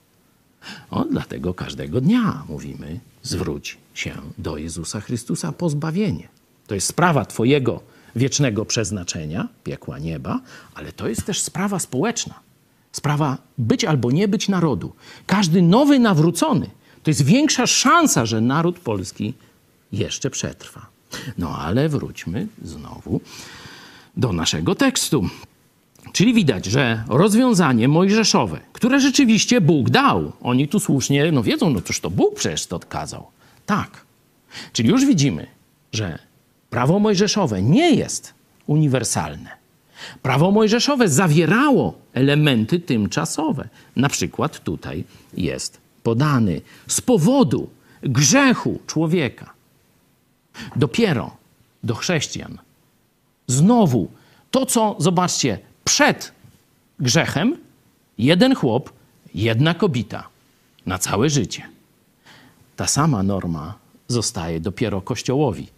O, 0.91 1.05
dlatego 1.05 1.55
każdego 1.55 2.01
dnia 2.01 2.45
mówimy: 2.49 3.01
zwróć 3.23 3.79
się 3.95 4.15
do 4.39 4.57
Jezusa 4.57 5.01
Chrystusa 5.01 5.53
po 5.53 5.71
zbawienie. 5.71 6.29
To 6.67 6.75
jest 6.75 6.87
sprawa 6.87 7.25
Twojego 7.25 7.81
wiecznego 8.17 8.65
przeznaczenia, 8.65 9.49
piekła 9.65 9.99
nieba, 9.99 10.41
ale 10.75 10.93
to 10.93 11.09
jest 11.09 11.27
też 11.27 11.41
sprawa 11.41 11.79
społeczna. 11.79 12.35
Sprawa 12.93 13.39
być 13.59 13.85
albo 13.85 14.11
nie 14.11 14.29
być 14.29 14.49
narodu. 14.49 14.93
Każdy 15.27 15.63
nowy 15.63 15.99
nawrócony 15.99 16.71
to 17.03 17.11
jest 17.11 17.25
większa 17.25 17.67
szansa, 17.67 18.27
że 18.27 18.41
naród 18.41 18.79
polski 18.79 19.35
jeszcze 19.93 20.31
przetrwa. 20.31 20.87
No 21.39 21.59
ale 21.59 21.89
wróćmy 21.89 22.47
znowu 22.63 23.21
do 24.17 24.33
naszego 24.33 24.75
tekstu. 24.75 25.29
Czyli 26.13 26.35
widać, 26.35 26.67
że 26.67 27.05
rozwiązanie 27.09 27.89
mojżeszowe, 27.89 28.61
które 28.73 29.01
rzeczywiście 29.01 29.61
Bóg 29.61 29.91
dał, 29.91 30.33
oni 30.43 30.69
tu 30.69 30.81
słusznie 30.81 31.33
no 31.33 31.43
wiedzą, 31.43 31.71
no 31.71 31.81
toż 31.81 32.01
to 32.01 32.11
Bóg 32.11 32.35
przecież 32.35 32.67
to 32.67 32.77
odkazał. 32.77 33.27
Tak. 33.67 33.91
Czyli 34.73 34.89
już 34.89 35.07
widzimy, 35.07 35.47
że 35.93 36.19
Prawo 36.71 36.99
mojżeszowe 36.99 37.63
nie 37.63 37.91
jest 37.91 38.35
uniwersalne. 38.67 39.51
Prawo 40.23 40.51
mojżeszowe 40.51 41.09
zawierało 41.09 41.95
elementy 42.15 42.81
tymczasowe. 42.81 43.69
Na 43.97 44.09
przykład 44.09 44.65
tutaj 44.65 45.05
jest 45.37 45.81
podany 46.03 46.61
z 46.87 47.01
powodu 47.01 47.71
grzechu 48.03 48.79
człowieka. 48.87 49.51
Dopiero 50.77 51.37
do 51.85 51.95
chrześcijan. 51.95 52.59
Znowu 53.47 54.11
to, 54.51 54.67
co 54.67 54.97
zobaczcie, 54.99 55.59
przed 55.85 56.33
grzechem 57.01 57.57
jeden 58.19 58.55
chłop, 58.55 58.93
jedna 59.35 59.75
kobieta 59.75 60.29
na 60.87 60.99
całe 60.99 61.31
życie. 61.31 61.63
Ta 62.77 62.87
sama 62.87 63.23
norma 63.23 63.75
zostaje 64.09 64.61
dopiero 64.61 65.01
Kościołowi 65.01 65.76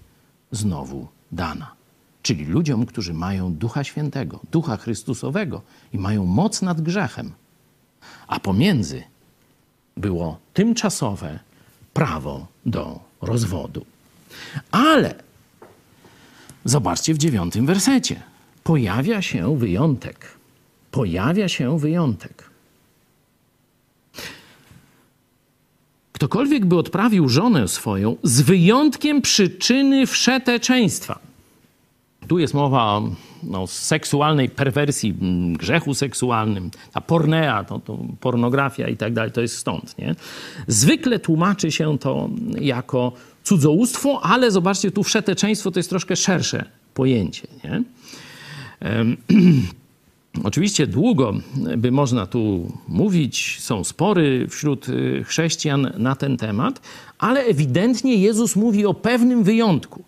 znowu 0.53 1.09
dana. 1.32 1.72
Czyli 2.22 2.44
ludziom, 2.44 2.86
którzy 2.86 3.14
mają 3.14 3.55
Ducha 3.55 3.84
Świętego, 3.84 4.40
Ducha 4.53 4.76
Chrystusowego 4.76 5.62
i 5.92 5.99
mają 5.99 6.26
moc 6.26 6.62
nad 6.62 6.80
grzechem. 6.80 7.32
A 8.26 8.40
pomiędzy 8.40 9.03
było 9.96 10.38
tymczasowe 10.55 11.38
prawo 11.94 12.46
do 12.66 13.01
rozwodu. 13.22 13.84
Ale 14.70 15.14
zobaczcie 16.64 17.14
w 17.14 17.18
dziewiątym 17.18 17.66
wersecie. 17.66 18.22
Pojawia 18.64 19.22
się 19.22 19.59
wyjątek. 19.59 20.38
Pojawia 20.90 21.49
się 21.49 21.78
wyjątek. 21.78 22.47
Ktokolwiek 26.18 26.66
by 26.66 26.78
odprawił 26.78 27.28
żonę 27.28 27.68
swoją 27.68 28.16
z 28.22 28.40
wyjątkiem 28.40 29.22
przyczyny 29.22 30.06
wszeteczeństwa. 30.06 31.18
Tu 32.28 32.38
jest 32.38 32.54
mowa 32.54 32.82
o 32.82 33.10
no, 33.42 33.66
seksualnej 33.66 34.48
perwersji, 34.48 35.14
grzechu 35.52 35.94
seksualnym, 35.94 36.70
ta 36.92 37.00
pornea, 37.00 37.64
to, 37.64 37.78
to 37.78 37.98
pornografia 38.20 38.88
i 38.88 38.96
tak 38.96 39.12
dalej, 39.12 39.32
to 39.32 39.40
jest 39.40 39.56
stąd. 39.56 39.98
Nie? 39.98 40.14
Zwykle 40.66 41.18
tłumaczy 41.18 41.72
się 41.72 41.98
to 41.98 42.28
jako 42.60 43.12
cudzołóstwo, 43.44 44.20
ale 44.22 44.50
zobaczcie, 44.50 44.90
tu 44.90 45.02
wszeteczeństwo 45.02 45.70
to 45.70 45.78
jest 45.78 45.90
troszkę 45.90 46.16
szersze 46.16 46.64
pojęcie. 46.94 47.48
Nie? 47.64 47.82
Oczywiście 50.44 50.86
długo 50.86 51.34
by 51.76 51.90
można 51.90 52.26
tu 52.26 52.72
mówić, 52.88 53.56
są 53.60 53.84
spory 53.84 54.46
wśród 54.50 54.88
y, 54.88 55.24
chrześcijan 55.24 55.92
na 55.98 56.16
ten 56.16 56.36
temat, 56.36 56.80
ale 57.18 57.40
ewidentnie 57.44 58.14
Jezus 58.14 58.56
mówi 58.56 58.86
o 58.86 58.94
pewnym 58.94 59.44
wyjątku. 59.44 60.04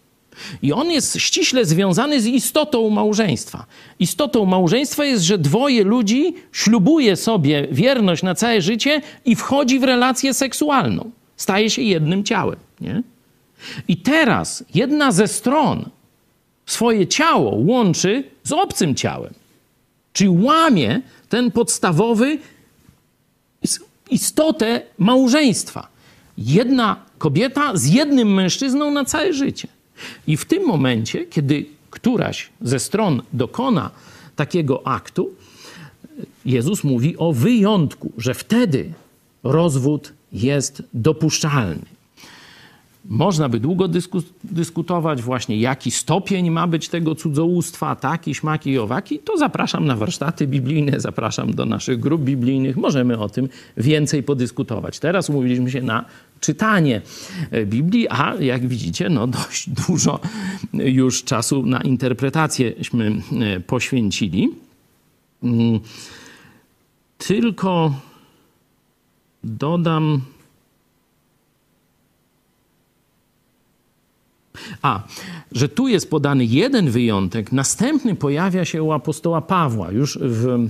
I 0.62 0.72
on 0.72 0.90
jest 0.90 1.16
ściśle 1.16 1.64
związany 1.64 2.20
z 2.20 2.26
istotą 2.26 2.90
małżeństwa. 2.90 3.66
Istotą 3.98 4.44
małżeństwa 4.44 5.04
jest, 5.04 5.24
że 5.24 5.38
dwoje 5.38 5.84
ludzi 5.84 6.34
ślubuje 6.52 7.16
sobie 7.16 7.68
wierność 7.70 8.22
na 8.22 8.34
całe 8.34 8.60
życie 8.60 9.02
i 9.24 9.36
wchodzi 9.36 9.78
w 9.78 9.84
relację 9.84 10.34
seksualną. 10.34 11.10
Staje 11.36 11.70
się 11.70 11.82
jednym 11.82 12.24
ciałem. 12.24 12.56
Nie? 12.80 13.02
I 13.88 13.96
teraz 13.96 14.64
jedna 14.74 15.12
ze 15.12 15.28
stron 15.28 15.88
swoje 16.66 17.06
ciało 17.06 17.54
łączy 17.56 18.24
z 18.44 18.52
obcym 18.52 18.94
ciałem. 18.94 19.34
Czyli 20.12 20.30
łamie 20.30 21.02
ten 21.28 21.50
podstawowy 21.50 22.38
istotę 24.11 24.82
małżeństwa. 24.98 25.88
Jedna 26.38 26.96
kobieta 27.18 27.76
z 27.76 27.86
jednym 27.86 28.34
mężczyzną 28.34 28.90
na 28.90 29.04
całe 29.04 29.32
życie. 29.32 29.68
I 30.26 30.36
w 30.36 30.44
tym 30.44 30.66
momencie, 30.66 31.26
kiedy 31.26 31.66
któraś 31.90 32.50
ze 32.61 32.78
stron 32.78 33.22
dokona 33.32 33.90
takiego 34.36 34.86
aktu, 34.86 35.30
Jezus 36.44 36.84
mówi 36.84 37.16
o 37.16 37.32
wyjątku, 37.32 38.12
że 38.18 38.34
wtedy 38.34 38.92
rozwód 39.42 40.12
jest 40.32 40.82
dopuszczalny. 40.94 41.99
Można 43.05 43.48
by 43.48 43.61
długo 43.61 43.88
dysku, 43.88 44.22
dyskutować 44.44 45.22
właśnie, 45.22 45.57
jaki 45.57 45.90
stopień 45.90 46.51
ma 46.51 46.66
być 46.66 46.88
tego 46.88 47.14
cudzołóstwa, 47.14 47.96
taki, 47.96 48.34
śmaki 48.34 48.70
i 48.70 48.78
owaki. 48.78 49.18
To 49.18 49.38
zapraszam 49.38 49.86
na 49.86 49.96
warsztaty 49.96 50.46
biblijne, 50.46 51.01
zapraszam 51.01 51.55
do 51.55 51.66
naszych 51.66 52.01
grup 52.01 52.22
biblijnych. 52.22 52.76
Możemy 52.76 53.18
o 53.18 53.28
tym 53.28 53.48
więcej 53.76 54.22
podyskutować. 54.22 54.98
Teraz 54.98 55.30
umówiliśmy 55.30 55.70
się 55.70 55.82
na 55.82 56.05
czytanie 56.40 57.03
e, 57.51 57.66
Biblii, 57.66 58.09
a 58.09 58.34
jak 58.34 58.66
widzicie, 58.66 59.09
no 59.09 59.26
dość 59.26 59.70
dużo 59.88 60.20
już 60.74 61.24
czasu 61.24 61.66
na 61.66 61.80
interpretacjeśmy 61.80 63.22
e, 63.40 63.61
poświęcili. 63.61 64.51
Mm, 65.42 65.80
tylko 67.18 67.94
dodam 69.44 70.20
A, 74.82 75.02
że 75.52 75.68
tu 75.68 75.88
jest 75.88 76.11
podany 76.11 76.44
jeden 76.44 76.90
wyjątek, 76.90 77.52
następny 77.52 78.14
pojawia 78.14 78.64
się 78.64 78.82
u 78.82 78.92
apostoła 78.92 79.40
Pawła 79.40 79.90
już 79.90 80.18
w, 80.22 80.68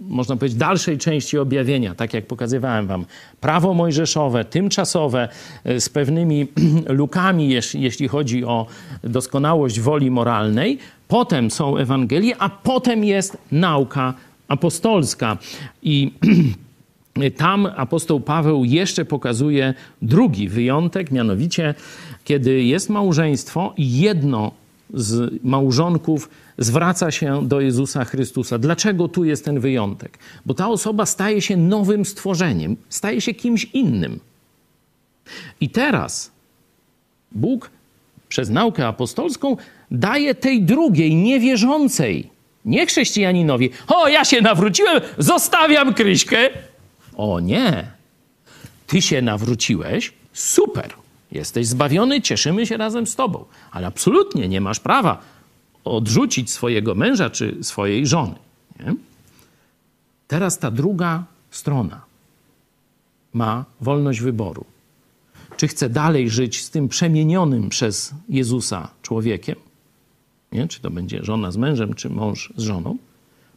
można 0.00 0.36
powiedzieć, 0.36 0.58
dalszej 0.58 0.98
części 0.98 1.38
objawienia, 1.38 1.94
tak 1.94 2.14
jak 2.14 2.26
pokazywałem 2.26 2.86
wam, 2.86 3.04
prawo 3.40 3.74
mojżeszowe, 3.74 4.44
tymczasowe, 4.44 5.28
e, 5.64 5.80
z 5.80 5.88
pewnymi 5.88 6.46
lukami, 6.88 7.48
jeśli 7.74 8.08
chodzi 8.08 8.44
o 8.44 8.66
doskonałość 9.04 9.80
woli 9.80 10.10
moralnej. 10.10 10.78
Potem 11.08 11.50
są 11.50 11.76
Ewangelie, 11.76 12.36
a 12.38 12.48
potem 12.48 13.04
jest 13.04 13.38
nauka 13.52 14.14
apostolska. 14.48 15.38
I 15.82 16.12
tam 17.36 17.66
apostoł 17.76 18.20
Paweł 18.20 18.64
jeszcze 18.64 19.04
pokazuje 19.04 19.74
drugi 20.02 20.48
wyjątek, 20.48 21.10
mianowicie 21.10 21.74
kiedy 22.24 22.62
jest 22.62 22.90
małżeństwo 22.90 23.74
i 23.76 23.98
jedno 23.98 24.52
z 24.94 25.44
małżonków 25.44 26.28
zwraca 26.58 27.10
się 27.10 27.48
do 27.48 27.60
Jezusa 27.60 28.04
Chrystusa. 28.04 28.58
Dlaczego 28.58 29.08
tu 29.08 29.24
jest 29.24 29.44
ten 29.44 29.60
wyjątek? 29.60 30.18
Bo 30.46 30.54
ta 30.54 30.68
osoba 30.68 31.06
staje 31.06 31.42
się 31.42 31.56
nowym 31.56 32.04
stworzeniem, 32.04 32.76
staje 32.88 33.20
się 33.20 33.34
kimś 33.34 33.64
innym. 33.64 34.20
I 35.60 35.70
teraz 35.70 36.30
Bóg 37.32 37.70
przez 38.28 38.50
naukę 38.50 38.86
apostolską 38.86 39.56
daje 39.90 40.34
tej 40.34 40.62
drugiej, 40.62 41.14
niewierzącej, 41.14 42.30
nie 42.64 42.86
chrześcijaninowi, 42.86 43.70
o 43.88 44.08
ja 44.08 44.24
się 44.24 44.40
nawróciłem, 44.40 45.00
zostawiam 45.18 45.94
Kryśkę. 45.94 46.50
O 47.16 47.40
nie, 47.40 47.90
ty 48.86 49.02
się 49.02 49.22
nawróciłeś, 49.22 50.12
super, 50.32 50.94
jesteś 51.32 51.66
zbawiony, 51.66 52.22
cieszymy 52.22 52.66
się 52.66 52.76
razem 52.76 53.06
z 53.06 53.16
tobą, 53.16 53.44
ale 53.70 53.86
absolutnie 53.86 54.48
nie 54.48 54.60
masz 54.60 54.80
prawa 54.80 55.22
odrzucić 55.84 56.50
swojego 56.50 56.94
męża 56.94 57.30
czy 57.30 57.56
swojej 57.62 58.06
żony. 58.06 58.34
Nie? 58.80 58.94
Teraz 60.28 60.58
ta 60.58 60.70
druga 60.70 61.24
strona 61.50 62.00
ma 63.32 63.64
wolność 63.80 64.20
wyboru. 64.20 64.64
Czy 65.56 65.68
chce 65.68 65.90
dalej 65.90 66.30
żyć 66.30 66.62
z 66.64 66.70
tym 66.70 66.88
przemienionym 66.88 67.68
przez 67.68 68.14
Jezusa 68.28 68.90
człowiekiem? 69.02 69.56
Nie? 70.52 70.68
Czy 70.68 70.80
to 70.80 70.90
będzie 70.90 71.24
żona 71.24 71.50
z 71.50 71.56
mężem, 71.56 71.94
czy 71.94 72.10
mąż 72.10 72.52
z 72.56 72.62
żoną? 72.62 72.96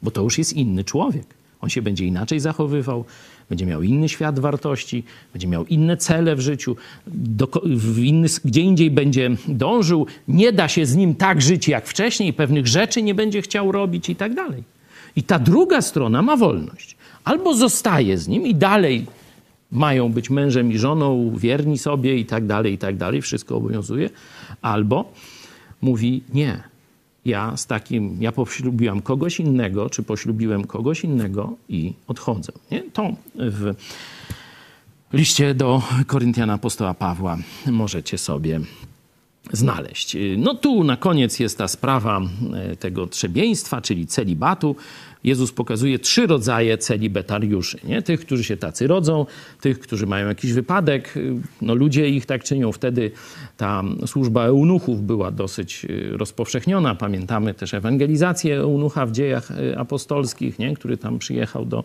Bo 0.01 0.11
to 0.11 0.21
już 0.21 0.37
jest 0.37 0.53
inny 0.53 0.83
człowiek. 0.83 1.25
On 1.61 1.69
się 1.69 1.81
będzie 1.81 2.05
inaczej 2.05 2.39
zachowywał, 2.39 3.05
będzie 3.49 3.65
miał 3.65 3.83
inny 3.83 4.09
świat 4.09 4.39
wartości, 4.39 5.03
będzie 5.33 5.47
miał 5.47 5.65
inne 5.65 5.97
cele 5.97 6.35
w 6.35 6.39
życiu, 6.39 6.75
do, 7.07 7.47
w 7.65 7.99
inny, 7.99 8.27
gdzie 8.45 8.61
indziej 8.61 8.91
będzie 8.91 9.29
dążył, 9.47 10.07
nie 10.27 10.51
da 10.51 10.67
się 10.67 10.85
z 10.85 10.95
nim 10.95 11.15
tak 11.15 11.41
żyć 11.41 11.67
jak 11.67 11.87
wcześniej, 11.87 12.33
pewnych 12.33 12.67
rzeczy 12.67 13.01
nie 13.01 13.15
będzie 13.15 13.41
chciał 13.41 13.71
robić 13.71 14.09
i 14.09 14.15
tak 14.15 14.33
dalej. 14.33 14.63
I 15.15 15.23
ta 15.23 15.39
druga 15.39 15.81
strona 15.81 16.21
ma 16.21 16.37
wolność. 16.37 16.95
Albo 17.23 17.53
zostaje 17.53 18.17
z 18.17 18.27
nim 18.27 18.47
i 18.47 18.55
dalej 18.55 19.05
mają 19.71 20.09
być 20.09 20.29
mężem 20.29 20.71
i 20.71 20.77
żoną, 20.77 21.35
wierni 21.37 21.77
sobie 21.77 22.17
i 22.17 22.25
tak 22.25 22.45
dalej, 22.45 22.73
i 22.73 22.77
tak 22.77 22.97
dalej, 22.97 23.21
wszystko 23.21 23.55
obowiązuje, 23.55 24.09
albo 24.61 25.13
mówi 25.81 26.23
nie, 26.33 26.63
ja 27.29 27.57
z 27.57 27.65
takim, 27.65 28.17
ja 28.19 28.31
poślubiłam 28.31 29.01
kogoś 29.01 29.39
innego, 29.39 29.89
czy 29.89 30.03
poślubiłem 30.03 30.67
kogoś 30.67 31.03
innego 31.03 31.55
i 31.69 31.93
odchodzę. 32.07 32.51
Nie? 32.71 32.83
To 32.93 33.11
w 33.35 33.73
liście 35.13 35.53
do 35.53 35.81
Koryntiana 36.07 36.53
apostoła 36.53 36.93
Pawła 36.93 37.37
możecie 37.65 38.17
sobie 38.17 38.59
znaleźć. 39.51 40.17
No 40.37 40.55
tu 40.55 40.83
na 40.83 40.97
koniec 40.97 41.39
jest 41.39 41.57
ta 41.57 41.67
sprawa 41.67 42.21
e, 42.53 42.75
tego 42.75 43.07
trzebieństwa, 43.07 43.81
czyli 43.81 44.07
celibatu. 44.07 44.75
Jezus 45.23 45.51
pokazuje 45.51 45.99
trzy 45.99 46.27
rodzaje 46.27 46.77
celibetariuszy. 46.77 47.79
Nie? 47.83 48.01
Tych, 48.01 48.19
którzy 48.19 48.43
się 48.43 48.57
tacy 48.57 48.87
rodzą, 48.87 49.25
tych, 49.61 49.79
którzy 49.79 50.07
mają 50.07 50.27
jakiś 50.27 50.53
wypadek. 50.53 51.13
No, 51.61 51.75
ludzie 51.75 52.09
ich 52.09 52.25
tak 52.25 52.43
czynią. 52.43 52.71
Wtedy 52.71 53.11
ta 53.57 53.83
służba 54.05 54.43
eunuchów 54.43 55.05
była 55.05 55.31
dosyć 55.31 55.85
y, 55.85 56.17
rozpowszechniona. 56.17 56.95
Pamiętamy 56.95 57.53
też 57.53 57.73
ewangelizację 57.73 58.57
eunucha 58.57 59.05
w 59.05 59.11
dziejach 59.11 59.51
y, 59.51 59.77
apostolskich, 59.77 60.59
nie? 60.59 60.75
który 60.75 60.97
tam 60.97 61.19
przyjechał 61.19 61.65
do 61.65 61.83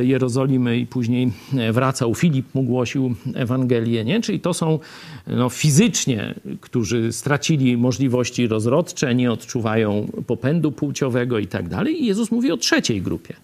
Jerozolimy 0.00 0.78
i 0.78 0.86
później 0.86 1.32
e, 1.56 1.72
wracał. 1.72 2.14
Filip 2.14 2.54
mu 2.54 2.62
głosił 2.62 3.14
Ewangelię. 3.34 4.04
Nie? 4.04 4.20
Czyli 4.20 4.40
to 4.40 4.54
są 4.54 4.78
no, 5.26 5.48
fizycznie, 5.48 6.34
którzy 6.60 7.12
stracili 7.12 7.76
możliwości 7.76 8.46
rozrodcze, 8.46 9.14
nie 9.14 9.32
odczuwają 9.32 10.08
popędu 10.26 10.72
płciowego 10.72 11.38
i 11.38 11.46
tak 11.46 11.68
dalej. 11.68 12.02
I 12.02 12.06
Jezus 12.06 12.30
mówi 12.30 12.52
o 12.52 12.56
trzeciej 12.56 13.02
grupie. 13.02 13.34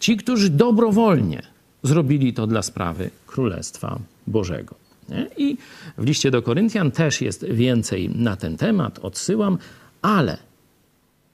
Ci, 0.00 0.16
którzy 0.16 0.50
dobrowolnie 0.50 1.42
zrobili 1.82 2.32
to 2.32 2.46
dla 2.46 2.62
sprawy 2.62 3.10
Królestwa 3.26 3.98
Bożego. 4.26 4.74
Nie? 5.08 5.26
I 5.36 5.56
w 5.98 6.04
liście 6.04 6.30
do 6.30 6.42
Koryntian 6.42 6.90
też 6.90 7.20
jest 7.20 7.46
więcej 7.46 8.10
na 8.10 8.36
ten 8.36 8.56
temat, 8.56 8.98
odsyłam, 8.98 9.58
ale 10.02 10.38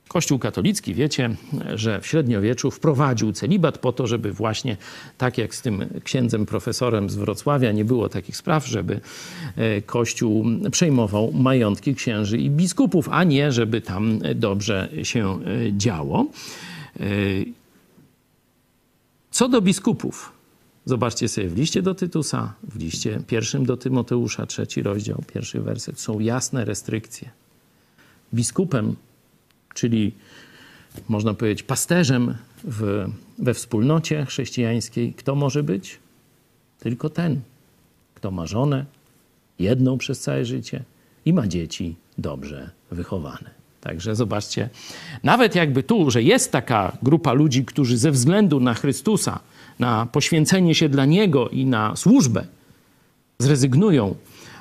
Kościół 0.08 0.38
katolicki, 0.38 0.94
wiecie, 0.94 1.36
że 1.74 2.00
w 2.00 2.06
średniowieczu 2.06 2.70
wprowadził 2.70 3.32
celibat 3.32 3.78
po 3.78 3.92
to, 3.92 4.06
żeby 4.06 4.32
właśnie, 4.32 4.76
tak 5.18 5.38
jak 5.38 5.54
z 5.54 5.62
tym 5.62 5.84
księdzem 6.04 6.46
profesorem 6.46 7.10
z 7.10 7.16
Wrocławia, 7.16 7.72
nie 7.72 7.84
było 7.84 8.08
takich 8.08 8.36
spraw, 8.36 8.66
żeby 8.66 9.00
e, 9.56 9.82
Kościół 9.82 10.44
przejmował 10.70 11.32
majątki 11.32 11.94
księży 11.94 12.38
i 12.38 12.50
biskupów, 12.50 13.08
a 13.10 13.24
nie, 13.24 13.52
żeby 13.52 13.80
tam 13.80 14.18
dobrze 14.34 14.88
się 15.02 15.38
e, 15.44 15.72
działo. 15.72 16.26
E, 17.00 17.04
co 19.30 19.48
do 19.48 19.60
biskupów, 19.62 20.32
zobaczcie 20.84 21.28
sobie 21.28 21.48
w 21.48 21.56
liście 21.56 21.82
do 21.82 21.94
Tytusa, 21.94 22.54
w 22.62 22.76
liście 22.78 23.20
pierwszym 23.26 23.66
do 23.66 23.76
Tymoteusza, 23.76 24.46
trzeci 24.46 24.82
rozdział, 24.82 25.22
pierwszy 25.34 25.60
werset, 25.60 26.00
są 26.00 26.20
jasne 26.20 26.64
restrykcje. 26.64 27.30
Biskupem 28.34 28.96
czyli 29.78 30.12
można 31.08 31.34
powiedzieć 31.34 31.62
pasterzem 31.62 32.34
w, 32.64 33.06
we 33.38 33.54
wspólnocie 33.54 34.24
chrześcijańskiej, 34.26 35.12
kto 35.12 35.34
może 35.34 35.62
być? 35.62 35.98
Tylko 36.78 37.10
ten, 37.10 37.40
kto 38.14 38.30
ma 38.30 38.46
żonę, 38.46 38.84
jedną 39.58 39.98
przez 39.98 40.20
całe 40.20 40.44
życie 40.44 40.82
i 41.24 41.32
ma 41.32 41.46
dzieci 41.46 41.96
dobrze 42.18 42.70
wychowane. 42.90 43.50
Także 43.80 44.16
zobaczcie, 44.16 44.68
nawet 45.22 45.54
jakby 45.54 45.82
tu, 45.82 46.10
że 46.10 46.22
jest 46.22 46.52
taka 46.52 46.98
grupa 47.02 47.32
ludzi, 47.32 47.64
którzy 47.64 47.98
ze 47.98 48.10
względu 48.10 48.60
na 48.60 48.74
Chrystusa, 48.74 49.40
na 49.78 50.06
poświęcenie 50.06 50.74
się 50.74 50.88
dla 50.88 51.04
Niego 51.04 51.48
i 51.48 51.66
na 51.66 51.96
służbę 51.96 52.46
zrezygnują 53.38 54.14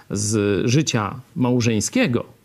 z 0.10 0.66
życia 0.70 1.20
małżeńskiego, 1.36 2.37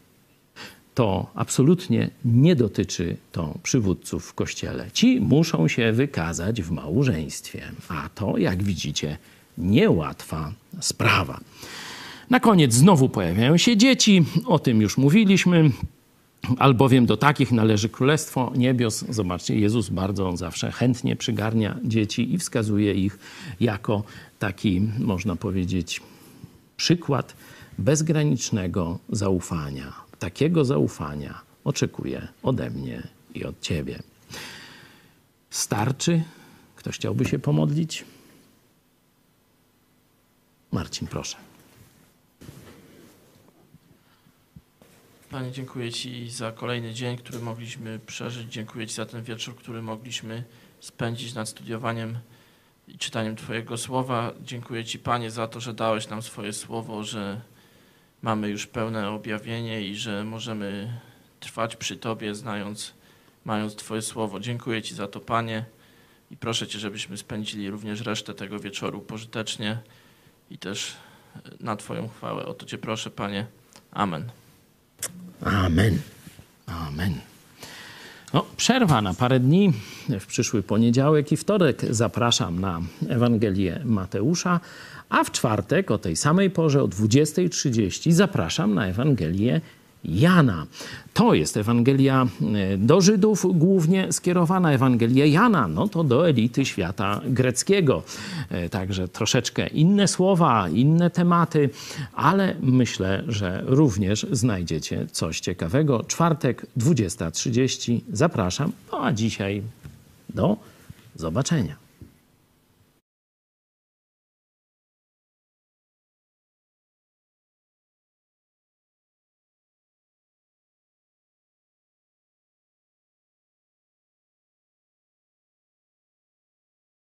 to 0.95 1.27
absolutnie 1.35 2.11
nie 2.25 2.57
dotyczy 2.57 3.17
to 3.33 3.59
przywódców 3.63 4.27
w 4.27 4.35
kościele. 4.35 4.91
Ci 4.93 5.21
muszą 5.21 5.69
się 5.69 5.93
wykazać 5.93 6.63
w 6.63 6.71
małżeństwie, 6.71 7.63
a 7.89 8.09
to, 8.15 8.39
jak 8.39 8.63
widzicie, 8.63 9.19
niełatwa 9.59 10.53
sprawa. 10.81 11.41
Na 12.31 12.41
koniec 12.41 12.75
znowu 12.75 13.09
pojawiają 13.09 13.57
się 13.57 13.77
dzieci, 13.77 14.25
o 14.47 14.59
tym 14.59 14.81
już 14.81 14.99
mówiliśmy, 14.99 15.71
albowiem 16.59 17.07
do 17.07 17.17
takich 17.17 17.53
należy 17.53 17.89
Królestwo 17.89 18.53
Niebios. 18.57 19.05
Zobaczcie, 19.09 19.59
Jezus 19.59 19.89
bardzo 19.89 20.37
zawsze 20.37 20.73
chętnie 20.73 21.17
przygarnia 21.17 21.79
dzieci 21.85 22.35
i 22.35 22.39
wskazuje 22.39 22.95
ich 22.95 23.19
jako 23.61 24.03
taki, 24.39 24.83
można 24.99 25.37
powiedzieć, 25.37 26.01
przykład 26.77 27.37
bezgranicznego 27.79 28.99
zaufania 29.09 30.02
takiego 30.23 30.65
zaufania 30.65 31.41
oczekuję 31.65 32.29
ode 32.43 32.71
mnie 32.71 33.03
i 33.35 33.45
od 33.45 33.61
Ciebie. 33.61 34.03
Starczy? 35.51 36.23
Ktoś 36.77 36.95
chciałby 36.95 37.25
się 37.25 37.39
pomodlić? 37.39 38.05
Marcin, 40.73 41.09
proszę. 41.09 41.37
Panie, 45.31 45.53
dziękuję 45.53 45.93
Ci 45.93 46.31
za 46.31 46.53
kolejny 46.53 46.95
dzień, 46.95 47.17
który 47.17 47.39
mogliśmy 47.39 47.99
przeżyć. 48.07 48.53
Dziękuję 48.53 48.87
Ci 48.87 48.95
za 48.95 49.07
ten 49.07 49.23
wieczór, 49.23 49.57
który 49.57 49.83
mogliśmy 49.83 50.45
spędzić 50.81 51.35
nad 51.35 51.49
studiowaniem 51.49 52.19
i 52.89 52.99
czytaniem 52.99 53.37
Twojego 53.37 53.77
słowa. 53.77 54.33
Dziękuję 54.45 54.85
Ci, 54.85 54.99
Panie, 54.99 55.31
za 55.31 55.49
to, 55.49 55.61
że 55.61 55.75
dałeś 55.75 56.09
nam 56.09 56.23
swoje 56.23 56.53
słowo, 56.53 57.05
że 57.05 57.41
mamy 58.23 58.49
już 58.49 58.67
pełne 58.67 59.11
objawienie 59.11 59.83
i 59.83 59.97
że 59.97 60.25
możemy 60.25 60.99
trwać 61.41 61.77
przy 61.77 61.97
Tobie, 61.97 62.35
znając, 62.35 62.95
mając 63.45 63.77
Twoje 63.77 64.03
słowo. 64.03 64.41
Dziękuję 64.41 64.83
Ci 64.83 64.95
za 64.95 65.09
to, 65.09 65.21
Panie, 65.21 65.65
i 66.31 66.37
proszę 66.37 66.67
Cię, 66.67 66.79
żebyśmy 66.79 67.17
spędzili 67.17 67.71
również 67.71 68.01
resztę 68.01 68.35
tego 68.35 68.59
wieczoru 68.61 69.01
pożytecznie 69.01 69.79
i 70.51 70.59
też 70.59 70.97
na 71.61 71.77
Twoją 71.77 72.09
chwałę. 72.09 72.47
O 72.47 72.55
to 72.55 72.67
Cię 72.67 72.79
proszę, 72.79 73.11
Panie. 73.11 73.47
Amen. 73.93 74.31
Amen. 75.45 75.99
Amen. 76.67 77.32
No, 78.35 78.45
przerwa 78.57 79.03
na 79.03 79.15
parę 79.15 79.41
dni. 79.41 79.73
W 80.21 80.27
przyszły 80.27 80.63
poniedziałek 80.63 81.33
i 81.33 81.37
wtorek 81.37 81.83
zapraszam 81.91 82.61
na 82.61 82.81
Ewangelię 83.09 83.81
Mateusza, 83.85 84.61
a 85.09 85.25
w 85.25 85.31
czwartek 85.31 85.91
o 85.91 85.99
tej 85.99 86.17
samej 86.17 86.51
porze 86.51 86.83
o 86.83 86.89
20.30 86.89 88.13
zapraszam 88.13 88.75
na 88.75 88.87
Ewangelię 88.87 89.61
Jana. 90.05 90.67
To 91.15 91.35
jest 91.35 91.57
Ewangelia 91.57 92.27
e, 92.55 92.79
do 92.79 93.01
Żydów 93.01 93.47
głównie 93.55 94.13
skierowana. 94.13 94.73
Ewangelia 94.73 95.27
Jana, 95.27 95.69
no 95.69 95.89
to 95.89 96.05
do 96.05 96.29
elity 96.29 96.65
świata 96.65 97.21
greckiego. 97.27 98.03
E, 98.51 98.69
Także 98.69 99.09
troszeczkę 99.09 99.67
inne 99.67 100.09
słowa, 100.09 100.69
inne 100.69 101.11
tematy, 101.11 101.71
ale 102.15 102.55
myślę, 102.61 103.25
że 103.29 103.63
również 103.67 104.27
znajdziecie 104.33 105.07
coś 105.13 105.41
ciekawego. 105.41 106.05
Czwartek, 106.05 106.67
20.30. 106.79 108.01
Zapraszam. 108.13 108.73
No 108.93 109.05
a 109.05 109.13
dzisiaj 109.13 109.63
do 110.35 110.57
zobaczenia. 111.17 111.82